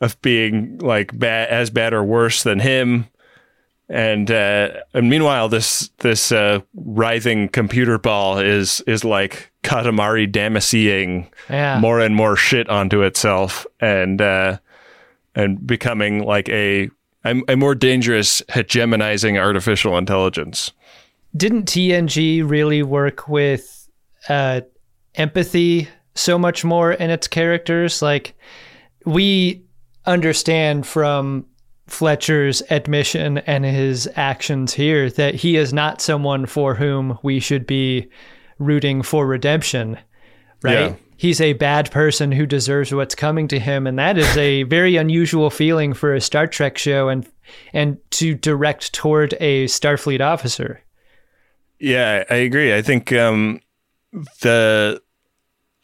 [0.00, 3.06] of being like bad as bad or worse than him.
[3.88, 11.28] And uh, and meanwhile, this this uh, writhing computer ball is is like Katamari Damacying
[11.48, 11.78] Yeah.
[11.80, 14.58] more and more shit onto itself and uh,
[15.34, 16.88] and becoming like a
[17.24, 20.72] a, a more dangerous hegemonizing artificial intelligence.
[21.36, 23.88] didn't TNG really work with
[24.28, 24.62] uh,
[25.16, 28.00] empathy so much more in its characters?
[28.02, 28.34] Like,
[29.04, 29.62] we
[30.06, 31.44] understand from
[31.86, 37.66] Fletcher's admission and his actions here that he is not someone for whom we should
[37.66, 38.08] be
[38.60, 39.98] rooting for redemption,
[40.62, 40.90] right?
[40.90, 40.94] Yeah.
[41.16, 44.96] He's a bad person who deserves what's coming to him, and that is a very
[44.96, 47.26] unusual feeling for a Star Trek show and
[47.72, 50.80] and to direct toward a Starfleet officer.
[51.78, 52.74] Yeah, I agree.
[52.74, 53.60] I think um,
[54.40, 55.02] the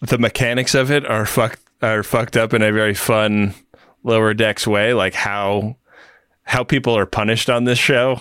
[0.02, 3.54] the mechanics of it are fucked are fucked up in a very fun
[4.04, 4.94] lower decks way.
[4.94, 5.76] Like how
[6.44, 8.20] how people are punished on this show.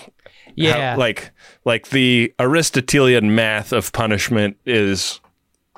[0.58, 0.96] How- Yeah.
[0.96, 1.30] like
[1.64, 5.20] like the Aristotelian math of punishment is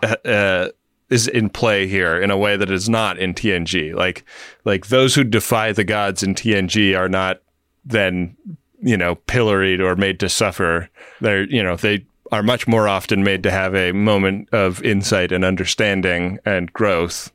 [0.03, 0.69] uh, uh,
[1.11, 3.95] is in play here in a way that is not in TNG.
[3.95, 4.25] Like
[4.65, 7.41] like those who defy the gods in TNG are not
[7.85, 8.37] then
[8.81, 10.89] you know pilloried or made to suffer.
[11.21, 15.33] They're you know they are much more often made to have a moment of insight
[15.33, 17.33] and understanding and growth.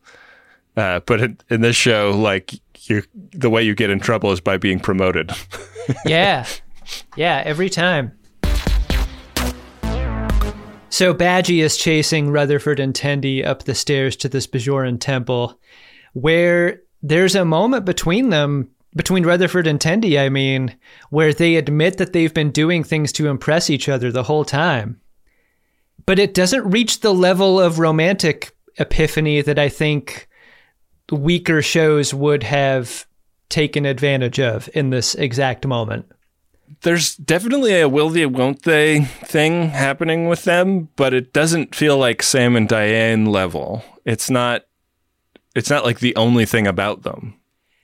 [0.77, 2.53] Uh, but in, in this show, like
[2.89, 5.31] you, the way you get in trouble is by being promoted.
[6.05, 6.45] yeah.
[7.15, 8.11] Yeah, every time.
[10.89, 15.59] So Badgie is chasing Rutherford and Tendi up the stairs to this Bajoran temple,
[16.13, 20.75] where there's a moment between them, between Rutherford and Tendi, I mean,
[21.09, 25.01] where they admit that they've been doing things to impress each other the whole time.
[26.05, 30.27] But it doesn't reach the level of romantic epiphany that I think
[31.11, 33.07] weaker shows would have
[33.49, 36.05] taken advantage of in this exact moment.
[36.83, 41.97] There's definitely a will they won't they thing happening with them but it doesn't feel
[41.97, 43.83] like sam and diane level.
[44.05, 44.65] It's not
[45.55, 47.35] it's not like the only thing about them.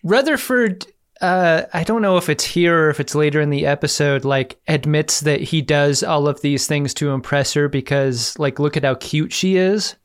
[0.04, 0.86] Rutherford,
[1.22, 4.60] uh, I don't know if it's here or if it's later in the episode, like
[4.68, 8.84] admits that he does all of these things to impress her because, like, look at
[8.84, 9.96] how cute she is.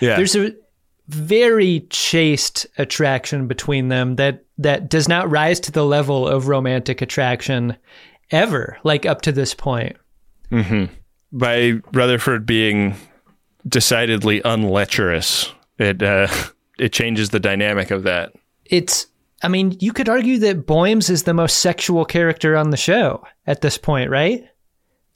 [0.00, 0.16] yeah.
[0.16, 0.54] There's a
[1.08, 7.00] very chaste attraction between them that that does not rise to the level of romantic
[7.00, 7.76] attraction
[8.30, 9.96] ever, like up to this point.
[11.32, 12.94] by rutherford being
[13.66, 16.26] decidedly unlecherous it uh
[16.78, 18.32] it changes the dynamic of that
[18.64, 19.06] It's,
[19.42, 23.22] I mean, you could argue that Boims is the most sexual character on the show
[23.46, 24.42] at this point, right?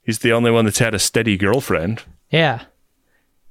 [0.03, 2.65] he's the only one that's had a steady girlfriend Yeah.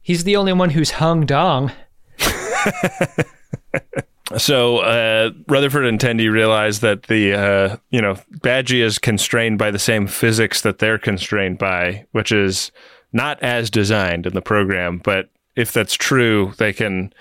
[0.01, 1.73] He's the only one who's hung dong.
[4.39, 9.71] So uh, Rutherford and Tendi realize that the uh, you know Badgie is constrained by
[9.71, 12.73] the same physics that they're constrained by, which is
[13.13, 14.99] not as designed in the program.
[14.99, 17.13] But if that's true, they can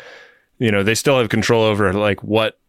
[0.61, 2.59] you know, they still have control over like what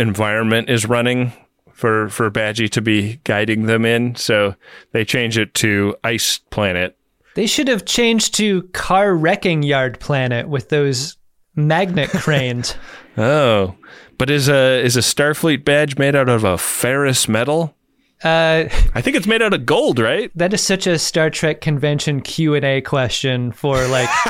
[0.00, 1.32] environment is running
[1.72, 4.16] for for Badgie to be guiding them in.
[4.16, 4.56] So
[4.90, 6.98] they change it to Ice Planet.
[7.36, 11.16] They should have changed to Car Wrecking Yard Planet with those
[11.54, 12.74] magnet cranes.
[13.16, 13.76] Oh,
[14.18, 17.74] but is a is a Starfleet badge made out of a ferrous metal?
[18.22, 20.30] Uh, I think it's made out of gold, right?
[20.34, 24.08] that is such a Star Trek convention Q and A question for like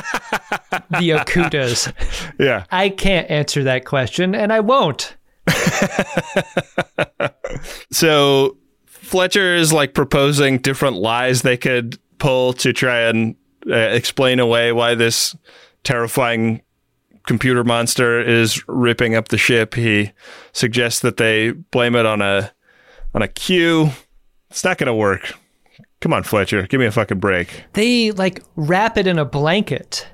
[0.91, 1.91] the Okudas.
[2.39, 2.63] Yeah.
[2.71, 5.17] I can't answer that question, and I won't.
[7.91, 13.35] So Fletcher is like proposing different lies they could pull to try and
[13.69, 15.35] uh, explain away why this
[15.83, 16.61] terrifying
[17.31, 19.73] computer monster is ripping up the ship.
[19.73, 20.11] He
[20.51, 22.51] suggests that they blame it on a
[23.15, 23.91] on a Q.
[24.49, 25.33] It's not going to work.
[26.01, 27.63] Come on, Fletcher, give me a fucking break.
[27.71, 30.05] They like wrap it in a blanket.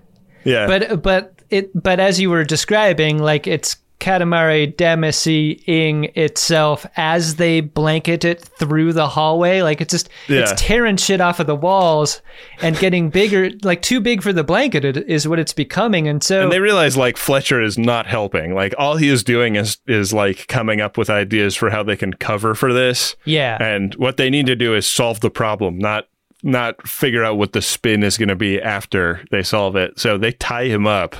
[0.44, 7.36] Yeah, But but it but as you were describing, like it's Katamari Damacy-ing itself as
[7.36, 9.62] they blanket it through the hallway.
[9.62, 10.42] Like it's just Yeah.
[10.42, 12.22] it's tearing shit off of the walls
[12.62, 16.08] and getting bigger, like too big for the blanket is what it's becoming.
[16.08, 18.54] And so and they realize like Fletcher is not helping.
[18.54, 21.96] Like all he is doing is is like coming up with ideas for how they
[21.96, 23.16] can cover for this.
[23.26, 26.08] yeah, And what they need to do is solve the problem, not
[26.44, 30.00] not figure out what the spin is going to be after they solve it.
[30.00, 31.16] So they tie him up.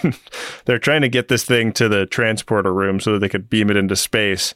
[0.66, 3.70] They're trying to get this thing to the transporter room so that they could beam
[3.70, 4.54] it into space.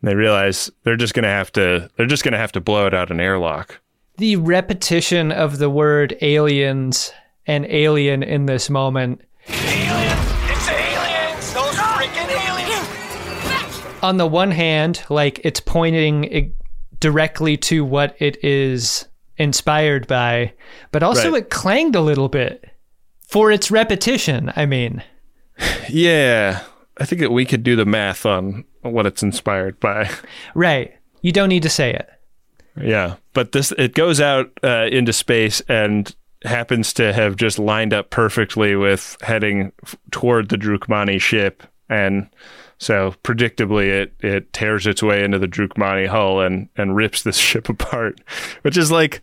[0.00, 2.60] And they realize they're just going to have to they're just going to have to
[2.60, 3.80] blow it out an airlock.
[4.18, 7.12] the repetition of the word aliens
[7.46, 11.52] and alien in this moment Aliens, It's aliens!
[11.54, 13.98] Those freaking aliens!
[14.04, 16.48] on the one hand, like it's pointing eh,
[17.00, 19.07] directly to what it is
[19.38, 20.52] inspired by,
[20.92, 21.42] but also Right.
[21.42, 22.64] it clanged a little bit
[23.26, 24.52] for its repetition.
[24.56, 25.02] I mean,
[25.88, 26.60] Yeah.
[27.00, 30.10] I think that we could do the math on what it's inspired by.
[30.54, 30.92] right.
[31.22, 32.08] You don't need to say it.
[32.80, 36.14] Yeah, but this it goes out uh, into space and
[36.44, 42.28] happens to have just lined up perfectly with heading f- toward the Drookmani ship, and
[42.78, 47.36] so predictably it it tears its way into the Drookmani hull and and rips this
[47.48, 48.20] ship apart,
[48.62, 49.20] which is like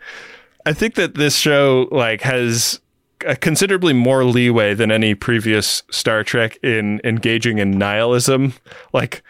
[0.66, 2.80] I think that this show like has
[3.26, 8.53] a considerably more leeway than any previous Star Trek in engaging in nihilism.
[8.93, 9.24] Like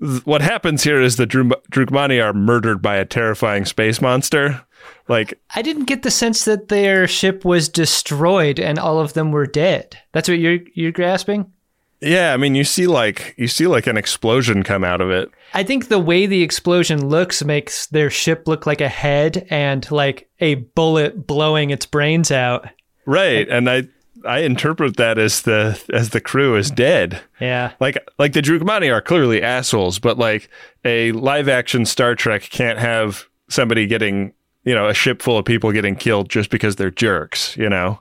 [0.00, 4.64] th- what happens here is the Dru- Drookmani are murdered by a terrifying space monster.
[5.08, 9.30] Like I didn't get the sense that their ship was destroyed and all of them
[9.30, 9.98] were dead.
[10.12, 11.52] That's what you're you're grasping?
[12.00, 15.30] Yeah, I mean you see like you see like an explosion come out of it.
[15.54, 19.90] I think the way the explosion looks makes their ship look like a head and
[19.90, 22.68] like a bullet blowing its brains out.
[23.04, 23.48] Right.
[23.48, 23.88] And I
[24.24, 27.20] I interpret that as the as the crew is dead.
[27.40, 27.72] Yeah.
[27.80, 30.48] Like like the Drookmani are clearly assholes, but like
[30.84, 34.32] a live action Star Trek can't have somebody getting,
[34.64, 38.00] you know, a ship full of people getting killed just because they're jerks, you know?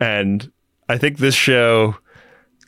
[0.00, 0.50] And
[0.88, 1.96] I think this show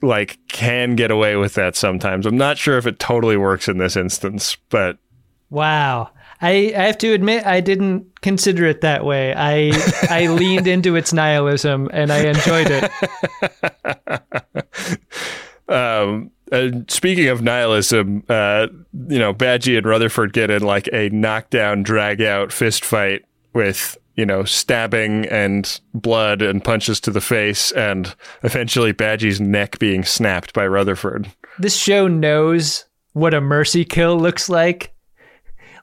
[0.04, 2.26] like can get away with that sometimes.
[2.26, 4.98] I'm not sure if it totally works in this instance, but
[5.50, 6.10] Wow.
[6.40, 9.32] I, I have to admit I didn't consider it that way.
[9.34, 9.72] I
[10.10, 12.90] I leaned into its nihilism and I enjoyed it.
[15.66, 16.30] Um,
[16.88, 18.66] speaking of nihilism, uh,
[19.08, 23.24] you know, Badgie and Rutherford get in like a knockdown, drag out fist fight
[23.54, 29.78] with, you know, stabbing and blood and punches to the face, and eventually Badgie's neck
[29.78, 31.30] being snapped by Rutherford.
[31.58, 34.92] This show knows what a mercy kill looks like.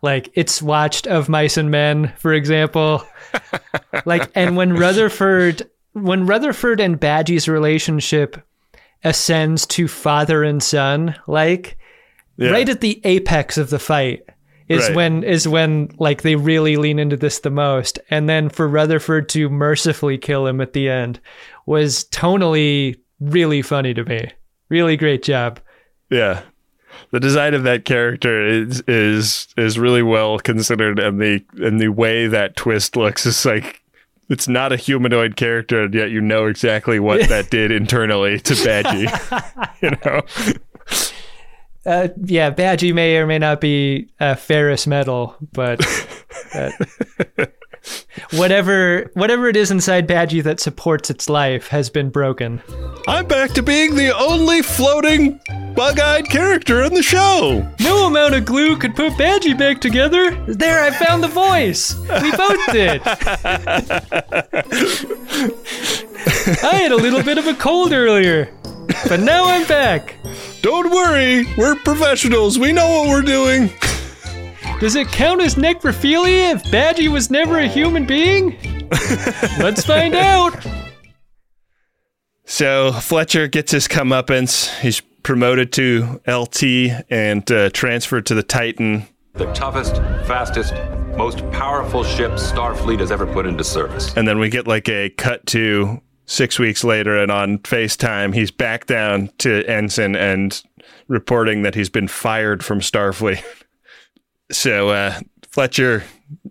[0.02, 3.06] Like it's watched of mice and men, for example.
[4.06, 8.42] like and when Rutherford when Rutherford and Badgie's relationship
[9.04, 11.78] ascends to father and son, like
[12.38, 12.50] Yeah.
[12.52, 14.24] right at the apex of the fight
[14.72, 14.96] is Right.
[14.96, 19.30] when is when like they really lean into this the most and then for rutherford
[19.30, 21.20] to mercifully kill him at the end
[21.66, 24.32] was tonally really funny to me
[24.70, 25.60] really great job
[26.10, 26.42] Yeah.
[27.12, 31.88] The design of that character is is is really well considered and the and the
[31.90, 33.82] way that twist looks is like
[34.30, 38.54] it's not a humanoid character and yet you know exactly what that did internally to
[38.54, 39.08] Badgie.
[39.82, 40.22] you know?
[41.86, 45.84] Uh, yeah badgie may or may not be uh, ferrous metal but
[46.54, 46.70] uh,
[48.34, 52.62] whatever whatever it is inside badgie that supports its life has been broken
[53.08, 55.40] I'm back to being the only floating
[55.76, 57.68] bug-eyed character in the show.
[57.80, 60.36] No amount of glue could put Badgie back together.
[60.46, 61.96] There, I found the voice.
[61.98, 63.02] We both did.
[66.64, 68.54] I had a little bit of a cold earlier.
[69.08, 70.16] but now I'm back.
[70.62, 72.60] Don't worry, we're professionals.
[72.60, 73.72] We know what we're doing.
[74.80, 78.58] Does it count as necrophilia if Badgie was never a human being?
[79.60, 80.56] Let's find out.
[82.46, 84.78] So Fletcher gets his comeuppance.
[84.80, 86.64] He's promoted to LT
[87.10, 89.08] and uh, transferred to the Titan.
[89.34, 89.96] The toughest,
[90.28, 90.74] fastest,
[91.16, 94.14] most powerful ship Starfleet has ever put into service.
[94.16, 96.02] And then we get like a cut to
[96.32, 100.64] six weeks later, and on FaceTime, he's back down to ensign and
[101.08, 103.44] reporting that he's been fired from Starfleet.
[104.52, 105.20] so uh,
[105.50, 106.04] Fletcher,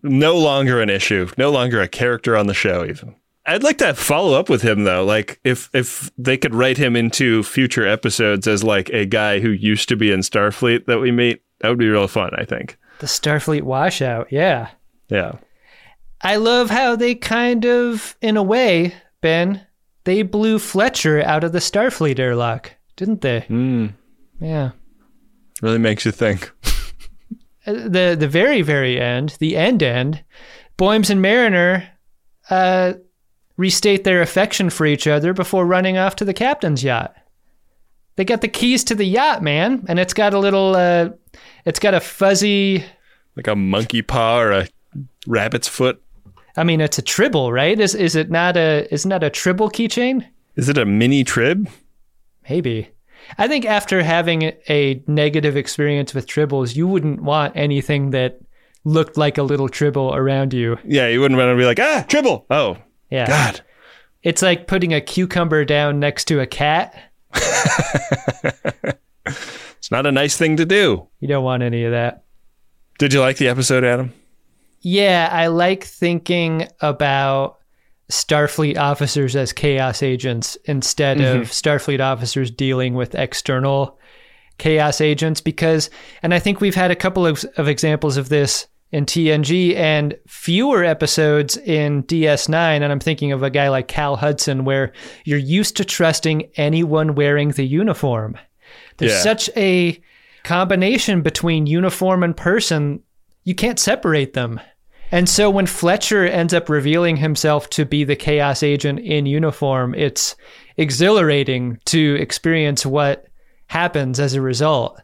[0.02, 3.16] no longer an issue, no longer a character on the show, even.
[3.46, 5.02] I'd like to follow up with him though.
[5.02, 9.48] Like if if they could write him into future episodes as like a guy who
[9.48, 12.76] used to be in Starfleet that we meet, that would be real fun, I think.
[12.98, 14.68] The Starfleet washout, yeah.
[15.08, 15.32] Yeah.
[16.20, 19.66] I love how they kind of, in a way, Ben,
[20.04, 23.42] they blew Fletcher out of the Starfleet airlock, didn't they?
[23.48, 23.94] Mm,
[24.40, 24.70] Yeah.
[25.62, 26.50] really makes you think.
[27.66, 30.24] Uh, The the very very end, the end end,
[30.78, 31.86] Boims and Mariner
[32.48, 32.94] uh,
[33.58, 37.14] restate their affection for each other before running off to the captain's yacht.
[38.16, 41.10] They got the keys to the yacht, man, and it's got a little, uh,
[41.66, 42.82] it's got a fuzzy.
[43.36, 44.68] Like a monkey paw or a
[45.26, 46.02] rabbit's foot.
[46.60, 47.80] I mean, it's a tribble, right?
[47.80, 50.26] Is is it not a is not a tribble keychain?
[50.56, 51.68] Is it a mini trib?
[52.50, 52.90] Maybe.
[53.38, 58.40] I think after having a negative experience with tribbles, you wouldn't want anything that
[58.84, 60.76] looked like a little tribble around you.
[60.84, 62.44] Yeah, you wouldn't want to be like, ah, tribble.
[62.50, 62.76] Oh,
[63.10, 63.26] Yeah.
[63.26, 63.60] God.
[64.22, 66.94] It's like putting a cucumber down next to a cat.
[69.80, 71.08] It's not a nice thing to do.
[71.20, 72.24] You don't want any of that.
[72.98, 74.12] Did you like the episode, Adam?
[74.80, 77.58] Yeah, I like thinking about
[78.10, 81.42] Starfleet officers as chaos agents instead of mm-hmm.
[81.44, 83.98] Starfleet officers dealing with external
[84.58, 85.90] chaos agents because,
[86.22, 90.16] and I think we've had a couple of, of examples of this in TNG and
[90.26, 92.54] fewer episodes in DS9.
[92.54, 94.92] And I'm thinking of a guy like Cal Hudson where
[95.24, 98.36] you're used to trusting anyone wearing the uniform.
[98.96, 99.20] There's Yeah.
[99.22, 100.00] such a
[100.42, 103.00] combination between uniform and person,
[103.50, 104.60] you can't separate them.
[105.10, 109.92] And so when Fletcher ends up revealing himself to be the chaos agent in uniform,
[109.96, 110.36] it's
[110.76, 113.26] exhilarating to experience what
[113.66, 115.02] happens as a result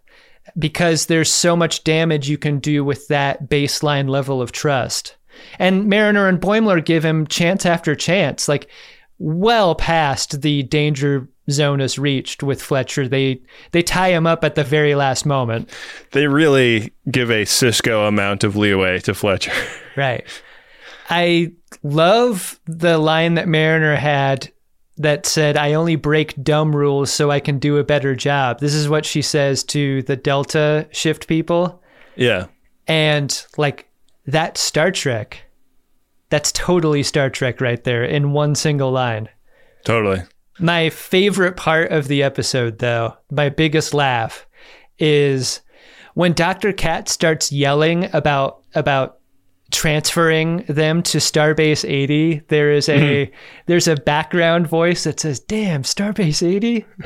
[0.56, 5.16] because there's so much damage you can do with that baseline level of trust.
[5.58, 8.70] And Mariner and Boimler give him chance after chance, like
[9.18, 13.06] well past the danger zone is reached with Fletcher.
[13.08, 13.40] They
[13.72, 15.70] they tie him up at the very last moment.
[16.12, 19.52] They really give a Sisko amount of leeway to Fletcher.
[19.96, 20.26] Right.
[21.08, 24.52] I love the line that Mariner had
[24.98, 28.60] that said, I only break dumb rules so I can do a better job.
[28.60, 31.82] This is what she says to the Delta shift people.
[32.14, 32.46] yeah.
[32.86, 33.88] And like
[34.26, 35.44] that Star Trek,
[36.28, 39.28] that's totally Star Trek right there in one single line.
[39.84, 40.22] Totally.
[40.58, 44.46] My favorite part of the episode, though, my biggest laugh,
[44.98, 45.60] is
[46.14, 46.72] when Dr.
[46.72, 49.18] Cat starts yelling about about
[49.70, 52.42] transferring them to Starbase 80.
[52.48, 53.34] There is a mm-hmm.
[53.66, 56.86] there's a background voice that says, "Damn, Starbase 80."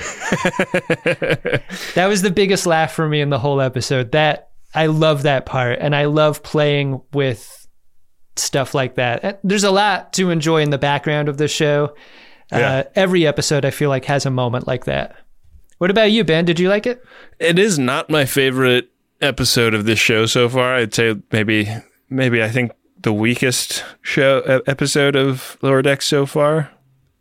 [1.95, 4.13] that was the biggest laugh for me in the whole episode.
[4.13, 7.67] That I love that part, and I love playing with
[8.37, 9.41] stuff like that.
[9.43, 11.95] There's a lot to enjoy in the background of the show.
[12.53, 12.71] Yeah.
[12.71, 15.17] Uh, every episode I feel like has a moment like that.
[15.79, 16.45] What about you, Ben?
[16.45, 17.03] Did you like it?
[17.39, 18.91] It is not my favorite
[19.21, 20.75] episode of this show so far.
[20.75, 21.69] I'd say maybe,
[22.09, 26.71] maybe I think the weakest show episode of Lower Decks so far.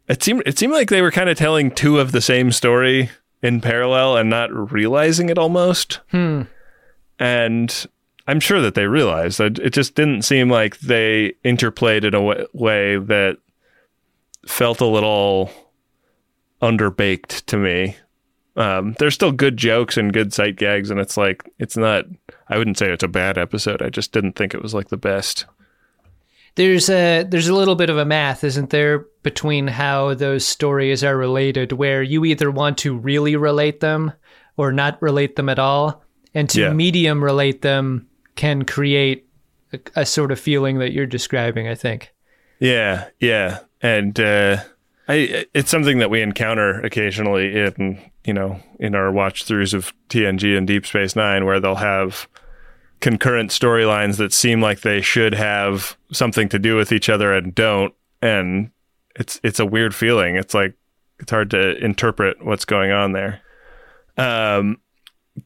[0.08, 3.12] It seemed it seemed like they were kind of telling two of the same story
[3.42, 6.00] in parallel and not realizing it almost.
[6.12, 6.44] Hmm.
[7.20, 7.86] And
[8.28, 9.40] I'm sure that they realized.
[9.40, 13.38] It it just didn't seem like they interplayed in a wa- way that
[14.50, 15.50] felt a little
[16.62, 17.96] underbaked to me.
[18.56, 22.06] Um, there's still good jokes and good sight gags, and it's like it's not.
[22.50, 23.82] I wouldn't say it's a bad episode.
[23.82, 25.46] I just didn't think it was like the best.
[26.56, 31.04] There's a there's a little bit of a math, isn't there, between how those stories
[31.04, 34.12] are related, where you either want to really relate them
[34.58, 36.74] or not relate them at all, and to Yeah.
[36.74, 39.26] medium relate them can create
[39.72, 41.68] a, a sort of feeling that you're describing.
[41.70, 42.14] I think.
[42.60, 44.58] Yeah, yeah, and uh,
[45.08, 49.94] I it's something that we encounter occasionally in you know in our watch throughs of
[50.10, 52.28] TNG and Deep Space Nine, where they'll have
[53.00, 57.56] concurrent storylines that seem like they should have something to do with each other and
[57.56, 58.72] don't, and
[59.16, 60.36] it's it's a weird feeling.
[60.36, 60.74] It's like
[61.20, 63.42] it's hard to interpret what's going on there.
[64.18, 64.82] Um,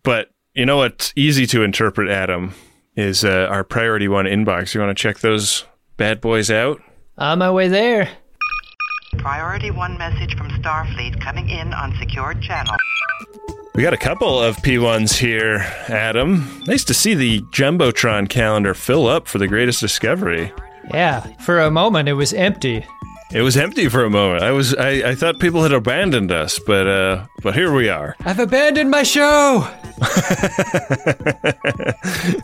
[0.02, 2.54] but you know what's easy to interpret, Adam,
[2.96, 4.74] is uh, our priority one inbox.
[4.74, 5.66] You want to check those
[5.98, 6.82] bad boys out?
[7.18, 8.10] On my way there.
[9.18, 12.76] Priority one message from Starfleet coming in on secured channel.
[13.76, 16.64] We got a couple of P1s here, Adam.
[16.68, 20.52] Nice to see the Jumbotron calendar fill up for the greatest discovery.
[20.92, 22.86] Yeah, for a moment it was empty.
[23.32, 24.44] It was empty for a moment.
[24.44, 28.16] I was I, I thought people had abandoned us, but uh but here we are.
[28.26, 29.68] I've abandoned my show.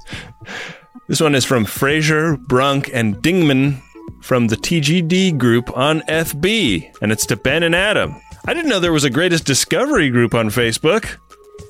[1.10, 3.82] This one is from Fraser, Brunk, and Dingman
[4.22, 8.16] from the TGD group on FB, and it's to Ben and Adam.
[8.46, 11.18] I didn't know there was a greatest discovery group on Facebook.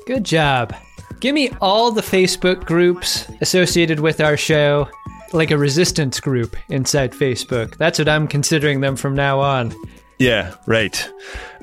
[0.06, 0.76] Good job.
[1.20, 4.88] Give me all the Facebook groups associated with our show,
[5.34, 7.76] like a resistance group inside Facebook.
[7.78, 9.76] That's what I'm considering them from now on.
[10.18, 11.10] Yeah, right.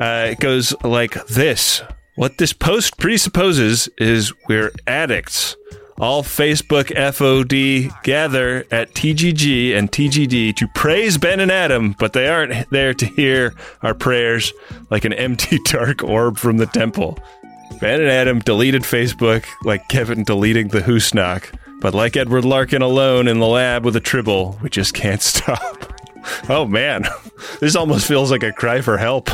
[0.00, 1.82] Uh, it goes like this.
[2.16, 5.56] What this post presupposes is we're addicts.
[5.98, 12.28] All Facebook FOD gather at TGG and TGD to praise Ben and Adam, but they
[12.28, 14.52] aren't there to hear our prayers
[14.90, 17.18] like an empty dark orb from the temple.
[17.80, 23.26] Ben and Adam deleted Facebook like Kevin deleting the Husnock, but like Edward Larkin alone
[23.26, 25.94] in the lab with a tribble, we just can't stop.
[26.50, 27.04] Oh man,
[27.60, 29.30] this almost feels like a cry for help.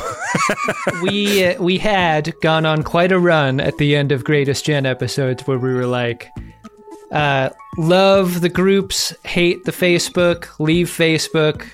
[1.03, 4.87] we uh, we had gone on quite a run at the end of Greatest Gen
[4.87, 6.31] episodes where we were like,
[7.13, 11.67] uh, love the groups, hate the Facebook, leave Facebook,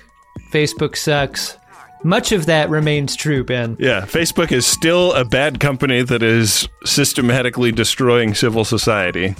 [0.51, 1.57] Facebook sucks.
[2.03, 3.75] Much of that remains true, Ben.
[3.79, 9.35] Yeah, Facebook is still a bad company that is systematically destroying civil society.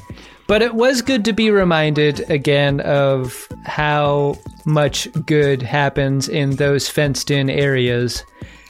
[0.47, 4.36] But it was good to be reminded again of how
[4.66, 8.24] much good happens in those fenced in areas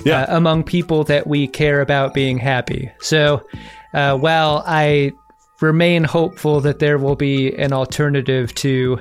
[0.04, 0.24] yeah.
[0.24, 2.92] uh, among people that we care about being happy.
[3.00, 3.46] So
[3.94, 5.14] uh, while I
[5.62, 9.00] remain hopeful that there will be an alternative to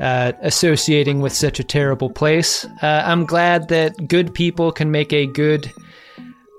[0.00, 5.12] uh, associating with such a terrible place, uh, I'm glad that good people can make
[5.12, 5.72] a good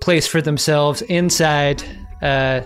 [0.02, 1.84] place for themselves inside
[2.22, 2.62] uh,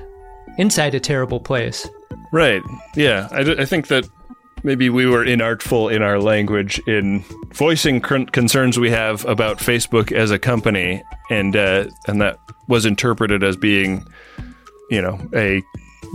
[0.57, 1.87] inside a terrible place.
[2.31, 2.61] Right.
[2.95, 3.27] Yeah.
[3.31, 4.07] I, d- I think that
[4.63, 10.11] maybe we were inartful in our language in voicing con- concerns we have about Facebook
[10.11, 14.05] as a company, and uh, and that was interpreted as being,
[14.89, 15.61] you know, a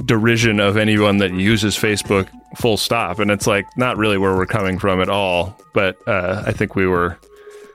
[0.04, 2.28] derision of anyone that uses Facebook.
[2.56, 3.18] Full stop.
[3.18, 5.56] And it's like not really where we're coming from at all.
[5.74, 7.18] But uh, I think we were.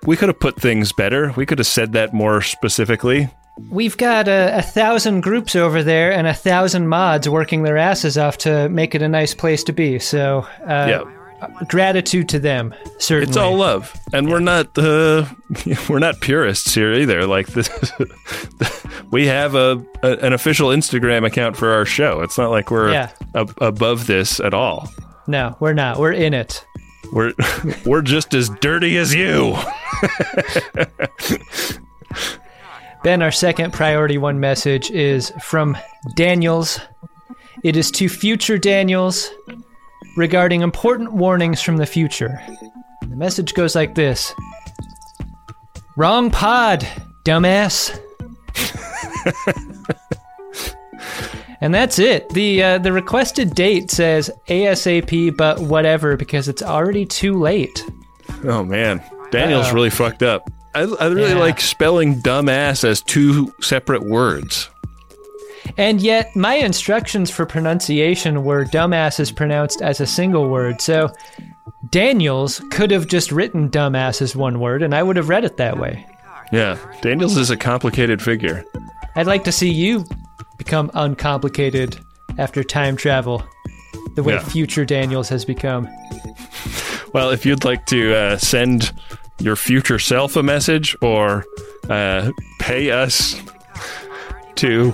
[0.06, 1.32] We could have put things better.
[1.36, 3.30] We could have said that more specifically.
[3.70, 8.18] We've got a, a, thousand groups over there and a thousand mods working their asses
[8.18, 10.00] off to make it a nice place to be.
[10.00, 11.21] So, uh, yeah.
[11.68, 12.74] Gratitude to them.
[13.00, 15.26] Certainly, it's all love, and we're not uh,
[15.90, 17.26] we're not purists here either.
[17.26, 17.70] Like this,
[19.12, 22.22] we have a, a, an official Instagram account for our show.
[22.22, 23.12] It's not like we're yeah.
[23.36, 24.90] ab- above this at all.
[25.28, 26.00] No, we're not.
[26.00, 26.66] We're in it.
[27.14, 27.34] We're
[27.86, 29.56] we're just as dirty as you.
[33.04, 35.76] Ben, our second priority one message is from
[36.16, 36.80] Daniels.
[37.64, 39.32] It is to future Daniels
[40.18, 42.42] regarding important warnings from the future.
[43.02, 44.34] The message goes like this
[45.98, 46.88] Wrong pod,
[47.26, 47.98] dumbass.
[51.62, 52.30] and that's it.
[52.30, 57.86] The uh, the requested date says ASAP, but whatever because it's already too late.
[58.44, 59.74] Oh man, Daniel's Uh-oh.
[59.76, 60.50] really fucked up.
[60.74, 61.38] I, I really Yeah.
[61.40, 64.70] like spelling dumbass as two separate words.
[65.78, 70.82] And yet, my instructions for pronunciation were dumbass is pronounced as a single word.
[70.82, 71.14] So,
[71.90, 75.58] Daniels could have just written dumbass as one word, and I would have read it
[75.58, 76.06] that way.
[76.52, 78.64] Yeah, Daniels is a complicated figure.
[79.16, 80.06] I'd like to see you
[80.58, 82.00] become uncomplicated
[82.38, 83.44] after time travel,
[84.16, 84.40] the way Yeah.
[84.44, 85.88] future Daniels has become.
[87.14, 88.94] Well, if you'd like to uh, send
[89.40, 91.46] your future self a message or
[91.90, 93.42] uh, pay us
[94.56, 94.94] to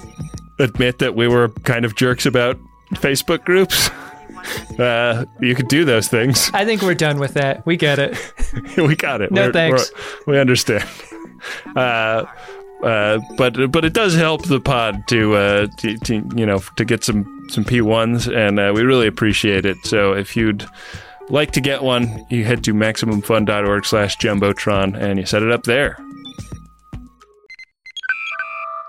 [0.60, 2.58] admit that we were kind of jerks about
[2.95, 3.89] Facebook groups,
[4.80, 6.49] uh, you could do those things.
[6.53, 7.66] I think we're done with that.
[7.66, 8.18] We get it.
[8.78, 9.32] we got it.
[9.32, 9.91] No We're- thanks.
[10.26, 10.88] we're- we understand.
[11.76, 12.26] Uh,
[12.84, 16.84] uh, but but it does help the pod to, uh, to, to you know to
[16.84, 19.78] get some some P ones, and uh, we really appreciate it.
[19.86, 20.66] So if you'd
[21.30, 25.97] like to get one, you head to maximumfun.org/slash jumbotron and you set it up there.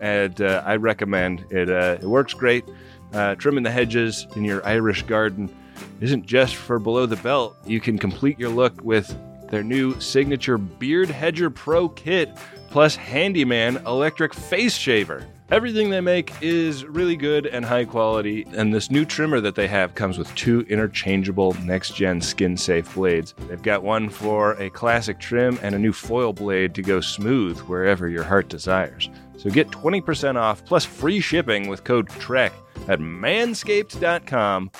[0.00, 1.68] And uh, I recommend it.
[1.68, 2.64] Uh, it works great.
[3.12, 5.54] Uh, trimming the hedges in your Irish garden
[6.00, 7.56] isn't just for below the belt.
[7.66, 9.16] You can complete your look with
[9.50, 12.36] their new signature Beard Hedger Pro kit
[12.70, 15.26] plus Handyman electric face shaver.
[15.50, 19.66] Everything they make is really good and high quality, and this new trimmer that they
[19.66, 23.34] have comes with two interchangeable next gen skin safe blades.
[23.48, 27.58] They've got one for a classic trim and a new foil blade to go smooth
[27.60, 29.08] wherever your heart desires.
[29.38, 32.52] So get 20% off plus free shipping with code TREK
[32.86, 34.70] at manscaped.com.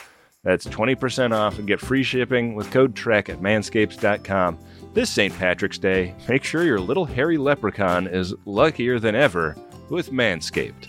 [0.44, 4.58] That's 20% off and get free shipping with code TREK at manscaped.com.
[4.92, 5.34] This St.
[5.34, 9.56] Patrick's Day, make sure your little hairy leprechaun is luckier than ever
[9.90, 10.88] with Manscaped.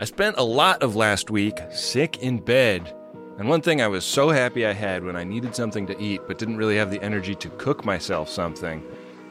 [0.00, 2.94] I spent a lot of last week sick in bed.
[3.38, 6.20] And one thing I was so happy I had when I needed something to eat
[6.26, 8.82] but didn't really have the energy to cook myself something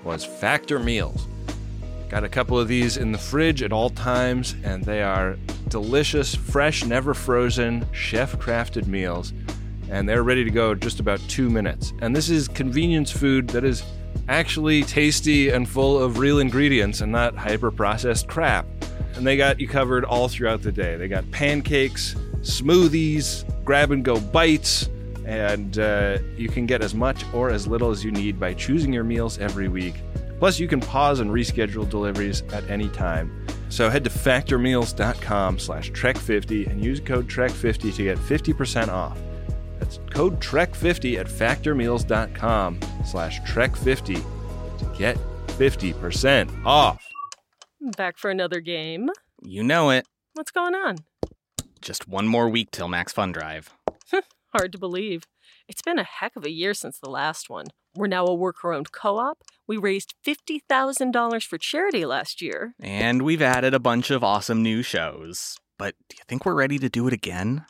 [0.03, 1.28] was Factor Meals.
[2.10, 5.38] Got a couple of these in the fridge at all times, and they are
[5.68, 9.32] delicious, fresh, never frozen, chef crafted meals.
[9.89, 11.93] And they're ready to go just about two minutes.
[12.01, 13.84] And this is convenience food that is
[14.28, 18.66] actually tasty and full of real ingredients and not hyper processed crap.
[19.16, 20.95] And they got you covered all throughout the day.
[20.95, 24.89] They got pancakes, smoothies, grab and go bites,
[25.26, 28.93] and uh, you can get as much or as little as you need by choosing
[28.93, 29.95] your meals every week.
[30.39, 33.45] Plus, you can pause and reschedule deliveries at any time.
[33.70, 39.20] So head to factormeals.com slash trek50 and use code trek50 to get 50% off.
[39.80, 44.23] That's code TREK50 at factormeals.com slash TREK50
[44.80, 45.17] to get
[45.47, 47.05] 50% off.
[47.95, 49.09] Back for another game.
[49.41, 50.05] You know it.
[50.34, 50.97] What's going on?
[51.82, 53.73] Just one more week till Max Fun Drive.
[54.53, 55.23] Hard to believe.
[55.67, 57.67] It's been a heck of a year since the last one.
[57.95, 59.39] We're now a worker owned co op.
[59.67, 62.73] We raised $50,000 for charity last year.
[62.80, 65.57] And we've added a bunch of awesome new shows.
[65.77, 67.65] But do you think we're ready to do it again?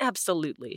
[0.00, 0.76] Absolutely.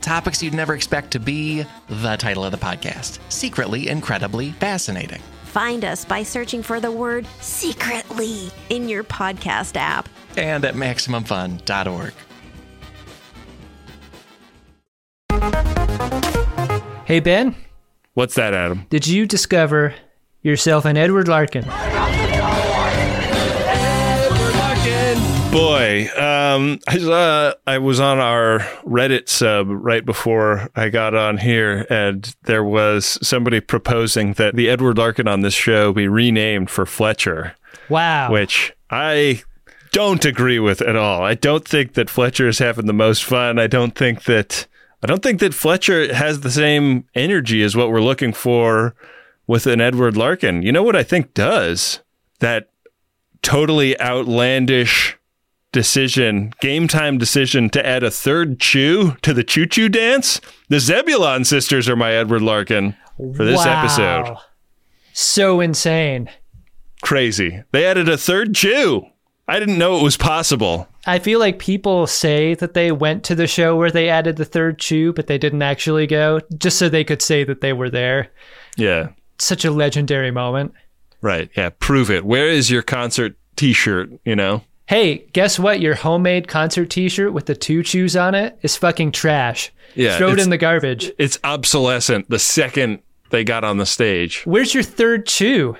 [0.00, 5.20] Topics you'd never expect to be the title of the podcast Secretly Incredibly Fascinating.
[5.44, 12.12] Find us by searching for the word secretly in your podcast app and at MaximumFun.org.
[17.04, 17.56] Hey, Ben.
[18.14, 18.86] What's that, Adam?
[18.90, 19.94] Did you discover
[20.42, 21.64] yourself an Edward Larkin?
[25.52, 31.38] Boy, um, I saw I was on our Reddit sub right before I got on
[31.38, 36.70] here, and there was somebody proposing that the Edward Larkin on this show be renamed
[36.70, 37.56] for Fletcher.
[37.88, 38.30] Wow.
[38.30, 39.42] Which I
[39.90, 41.24] don't agree with at all.
[41.24, 43.58] I don't think that Fletcher is having the most fun.
[43.58, 44.68] I don't think that
[45.02, 48.94] I don't think that Fletcher has the same energy as what we're looking for
[49.48, 50.62] with an Edward Larkin.
[50.62, 52.00] You know what I think does?
[52.38, 52.70] That
[53.42, 55.16] totally outlandish
[55.72, 60.40] decision, game time decision to add a third Chu to the Chu Chu dance.
[60.68, 63.80] The Zebulon sisters are my Edward Larkin for this wow.
[63.82, 64.36] episode.
[65.12, 66.30] So insane.
[67.02, 67.62] Crazy.
[67.72, 69.06] They added a third Chu.
[69.48, 70.88] I didn't know it was possible.
[71.06, 74.44] I feel like people say that they went to the show where they added the
[74.44, 77.90] third Chu, but they didn't actually go, just so they could say that they were
[77.90, 78.28] there.
[78.76, 79.08] Yeah.
[79.38, 80.72] Such a legendary moment.
[81.20, 81.50] Right.
[81.56, 81.70] Yeah.
[81.80, 82.24] Prove it.
[82.24, 84.10] Where is your concert t shirt?
[84.24, 84.62] You know?
[84.90, 85.78] Hey, guess what?
[85.78, 89.70] Your homemade concert T-shirt with the two Chus on it is fucking trash.
[89.94, 91.12] Yeah, throw it in the garbage.
[91.16, 92.98] It's obsolescent the second
[93.30, 94.42] they got on the stage.
[94.44, 95.76] Where's your third Chu?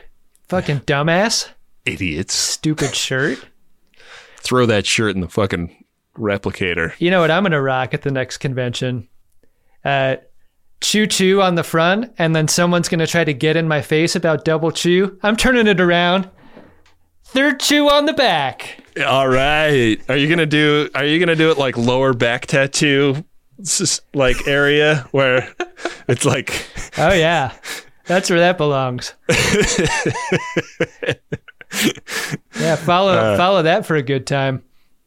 [0.48, 1.48] Fucking dumbass.
[1.84, 2.34] Idiots.
[2.34, 3.44] Stupid shirt.
[4.42, 5.84] Throw that shirt in the fucking
[6.16, 6.92] replicator.
[7.00, 9.08] You know what I'm gonna rock at the next convention?
[9.84, 10.18] Uh,
[10.80, 14.14] Chu Chu on the front, and then someone's gonna try to get in my face
[14.14, 15.18] about double Chu.
[15.24, 16.30] I'm turning it around.
[17.24, 18.79] Third Chu on the back.
[19.06, 19.98] All right.
[20.08, 20.88] Are you gonna do?
[20.94, 23.24] Are you gonna do it like lower back tattoo,
[24.14, 25.52] like area where
[26.08, 26.66] it's like?
[26.98, 27.52] Oh yeah,
[28.06, 29.14] that's where that belongs.
[32.58, 34.62] yeah, follow Uh, follow that for a good time.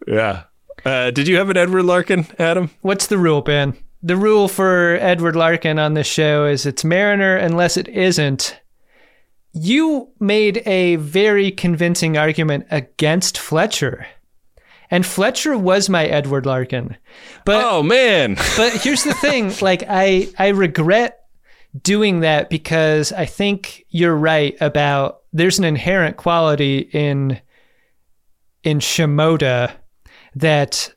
[0.08, 0.44] Yeah.
[0.86, 2.70] Uh, did you have an Edward Larkin, Adam?
[2.82, 3.76] What's the rule, Ben?
[4.02, 8.60] The rule for Edward Larkin on this show is it's Mariner unless it isn't.
[9.54, 14.08] You made a very convincing argument against Fletcher.
[14.90, 16.98] And Fletcher was my Edward Larkin.
[17.46, 18.36] But Oh man.
[18.58, 21.20] but here's the thing, like I I regret
[21.82, 27.40] doing that because I think you're right about there's an inherent quality in
[28.64, 29.74] in Shimoda
[30.36, 30.94] that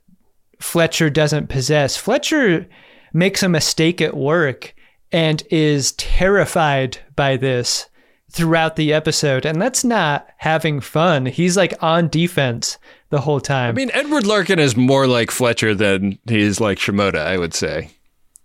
[0.61, 1.97] Fletcher doesn't possess.
[1.97, 2.67] Fletcher
[3.13, 4.75] makes a mistake at work
[5.13, 7.87] and is terrified by this
[8.31, 11.27] throughout the episode and that's not having fun.
[11.27, 12.77] He's like on defense
[13.11, 13.70] the whole time.
[13.70, 17.55] I mean, Edward Larkin is more like Fletcher than he is like Shimoda, I would
[17.55, 17.91] say.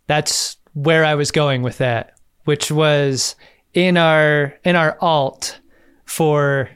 [0.07, 2.13] that's where I was going with that,
[2.45, 3.35] which was
[3.73, 5.59] in our in our alt
[6.05, 6.69] for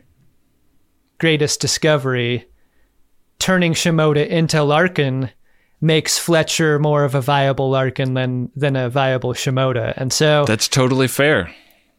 [1.20, 2.46] greatest discovery,
[3.40, 5.30] turning Shimoda into Larkin
[5.82, 9.94] makes Fletcher more of a viable Larkin than than a viable Shimoda.
[9.96, 11.54] And so That's totally fair.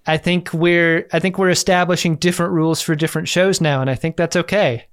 [0.07, 3.95] I think we're I think we're establishing different rules for different shows now, and I
[3.95, 4.87] think that's okay.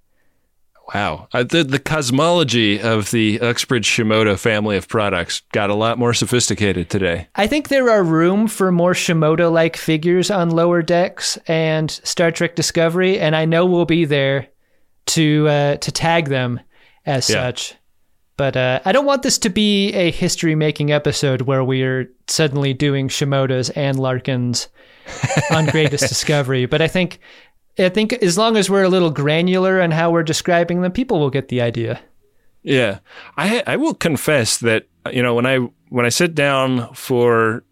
[0.93, 1.29] Wow.
[1.31, 6.13] Uh, the, the cosmology of the Uxbridge Shimoda family of products got a lot more
[6.13, 7.29] sophisticated today.
[7.35, 12.31] I think there are room for more Shimoda like figures on lower decks and Star
[12.31, 14.49] Trek Discovery, and I know we'll be there
[15.05, 16.59] to uh, to tag them
[17.05, 17.35] as Yeah.
[17.35, 17.75] such.
[18.35, 22.73] But uh, I don't want this to be a history making episode where we're suddenly
[22.73, 24.69] doing Shimodas and Larkins
[25.51, 26.65] on Greatest Discovery.
[26.65, 27.19] But I think
[27.77, 31.19] I think as long as we're a little granular in how we're describing them, people
[31.19, 32.01] will get the idea.
[32.63, 32.99] Yeah,
[33.37, 35.57] I I will confess that you know when I
[35.89, 37.63] when I sit down for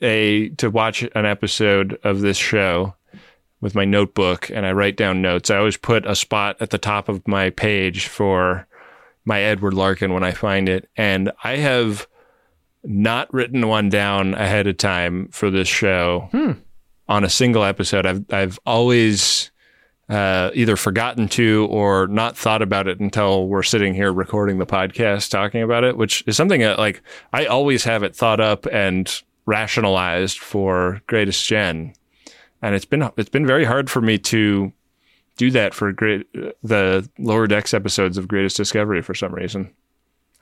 [0.00, 2.94] a to watch an episode of this show
[3.60, 6.78] with my notebook and I write down notes, I always put a spot at the
[6.78, 8.66] top of my page for
[9.24, 12.06] my Edward Larkin when I find it, and I have
[12.82, 16.28] not written one down ahead of time for this show
[17.08, 18.06] on a single episode.
[18.06, 19.50] I've I've always
[20.08, 24.66] uh, either forgotten to or not thought about it until we're sitting here recording the
[24.66, 27.02] podcast talking about it, which is something that like
[27.32, 31.92] I always have it thought up and rationalized for Greatest Gen,
[32.62, 34.72] and it's been it's been very hard for me to
[35.40, 36.30] do that for great
[36.62, 39.72] the lower decks episodes of Greatest Discovery for some reason.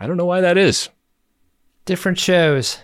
[0.00, 0.88] I don't know why that is.
[1.84, 2.78] Different shows.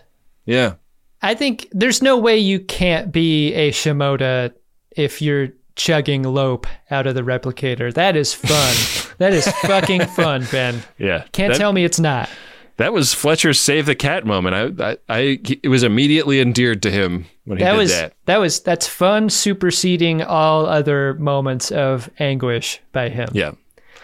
[0.47, 0.75] Yeah.
[1.23, 4.55] I think there's no way you can't be a Shimoda
[4.93, 7.93] if you're chugging Lope out of the replicator.
[7.93, 9.15] That is fun.
[9.19, 10.85] that is fucking fun, Ben.
[10.99, 11.25] Yeah.
[11.33, 12.29] Can't That- tell me it's not.
[12.77, 14.81] That was Fletcher's save the cat moment.
[14.81, 15.19] I, I, I
[15.63, 17.91] it was immediately endeared to him when he that did was
[18.27, 18.39] that.
[18.39, 23.29] was that's fun superseding all other moments of anguish by him.
[23.33, 23.53] Yeah.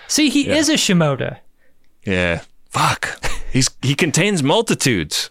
[0.06, 0.54] See, he Yeah.
[0.56, 1.38] is a Shimoda.
[2.06, 2.42] Yeah.
[2.70, 3.18] Fuck.
[3.52, 5.30] He's he contains multitudes.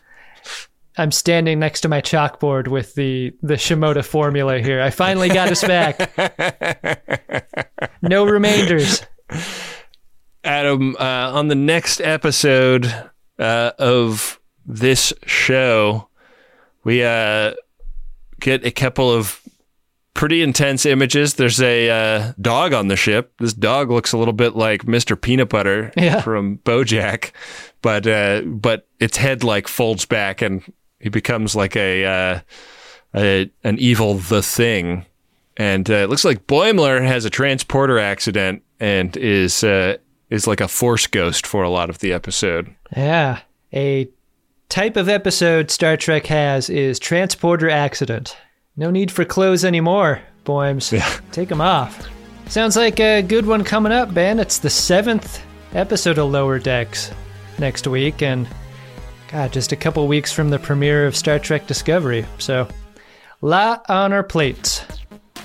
[0.98, 4.82] I'm standing next to my chalkboard with the the Shimoda formula here.
[4.82, 6.12] I finally got us back.
[8.02, 9.02] no remainders.
[10.44, 13.09] Adam, uh, on the next episode
[13.40, 16.08] uh, of this show,
[16.84, 17.54] we uh,
[18.40, 19.42] get a couple of
[20.14, 21.36] pretty intense images.
[21.36, 23.34] There's a uh, dog on the ship.
[23.40, 25.20] This dog looks a little bit like Mr.
[25.20, 26.22] Peanut Butter Yeah.
[26.22, 27.32] from BoJack,
[27.82, 30.62] but uh, but its head like folds back and
[31.00, 32.40] he becomes like a, uh,
[33.16, 35.06] a an evil the thing.
[35.56, 39.98] And uh, it looks like Boimler has a transporter accident and is uh,
[40.30, 42.74] is like a force ghost for a lot of the episode.
[42.96, 43.40] Yeah.
[43.74, 44.10] A
[44.70, 48.38] type of episode Star Trek has is transporter accident.
[48.78, 50.92] No need for clothes anymore, Boims.
[50.92, 51.20] Yeah.
[51.32, 52.08] Take them off.
[52.48, 54.40] Sounds like a good one coming up, Ben.
[54.40, 57.12] It's the seventh episode of Lower Decks
[57.60, 58.48] next week, and
[59.32, 62.26] God, just a couple weeks from the premiere of Star Trek Discovery.
[62.40, 62.68] So,
[63.42, 64.84] lot on our plates.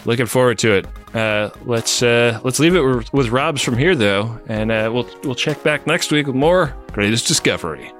[0.07, 0.87] Looking forward to it.
[1.15, 5.37] Uh, let's uh, let's leave it with, Rob's from here though, and uh, we'll we'll
[5.37, 7.93] check back next week with more greatest discovery.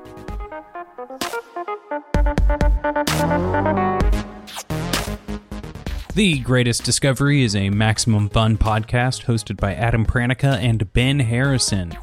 [6.15, 11.97] The Greatest Discovery is a Maximum Fun podcast hosted by Adam Pranica and Ben Harrison.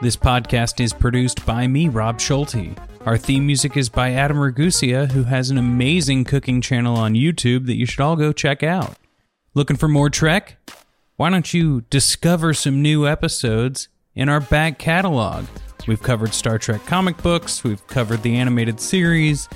[0.00, 2.78] This podcast is produced by me, Rob Schulte.
[3.04, 7.66] Our theme music is by Adam Ragusea, who has an amazing cooking channel on YouTube
[7.66, 8.96] that you should all go check out.
[9.54, 10.56] Looking for more Trek?
[11.16, 15.46] Why don't you discover some new episodes in our back catalog?
[15.86, 19.48] We've covered Star Trek comic books, we've covered the animated series,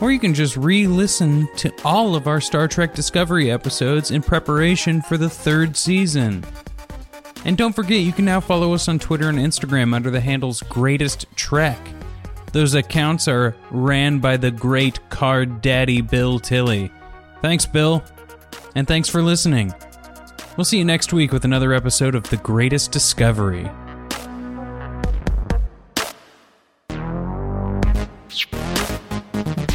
[0.00, 4.22] or you can just re listen to all of our Star Trek Discovery episodes in
[4.22, 6.44] preparation for the third season.
[7.44, 10.62] And don't forget, you can now follow us on Twitter and Instagram under the handles
[10.62, 11.78] Greatest Trek.
[12.52, 16.92] Those accounts are ran by the great card daddy Bill Tilley.
[17.40, 18.04] Thanks, Bill.
[18.74, 19.72] And thanks for listening.
[20.56, 23.70] We'll see you next week with another episode of The Greatest Discovery.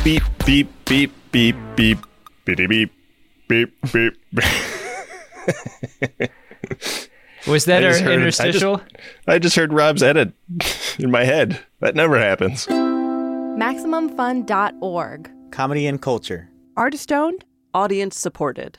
[0.04, 1.98] Beep, beep, beep, beep, beep,
[2.45, 2.91] beep, beep,
[3.48, 4.14] beep, beep.
[7.48, 8.76] Was that our heard- interstitial?
[8.76, 8.95] I just,
[9.28, 10.32] I just heard Rob's edit
[11.00, 11.60] in my head.
[11.82, 12.66] That never happens.
[12.68, 15.32] MaximumFun.org.
[15.52, 16.50] Comedy and culture.
[16.76, 17.43] Artist owned.
[17.74, 18.78] Audience supported.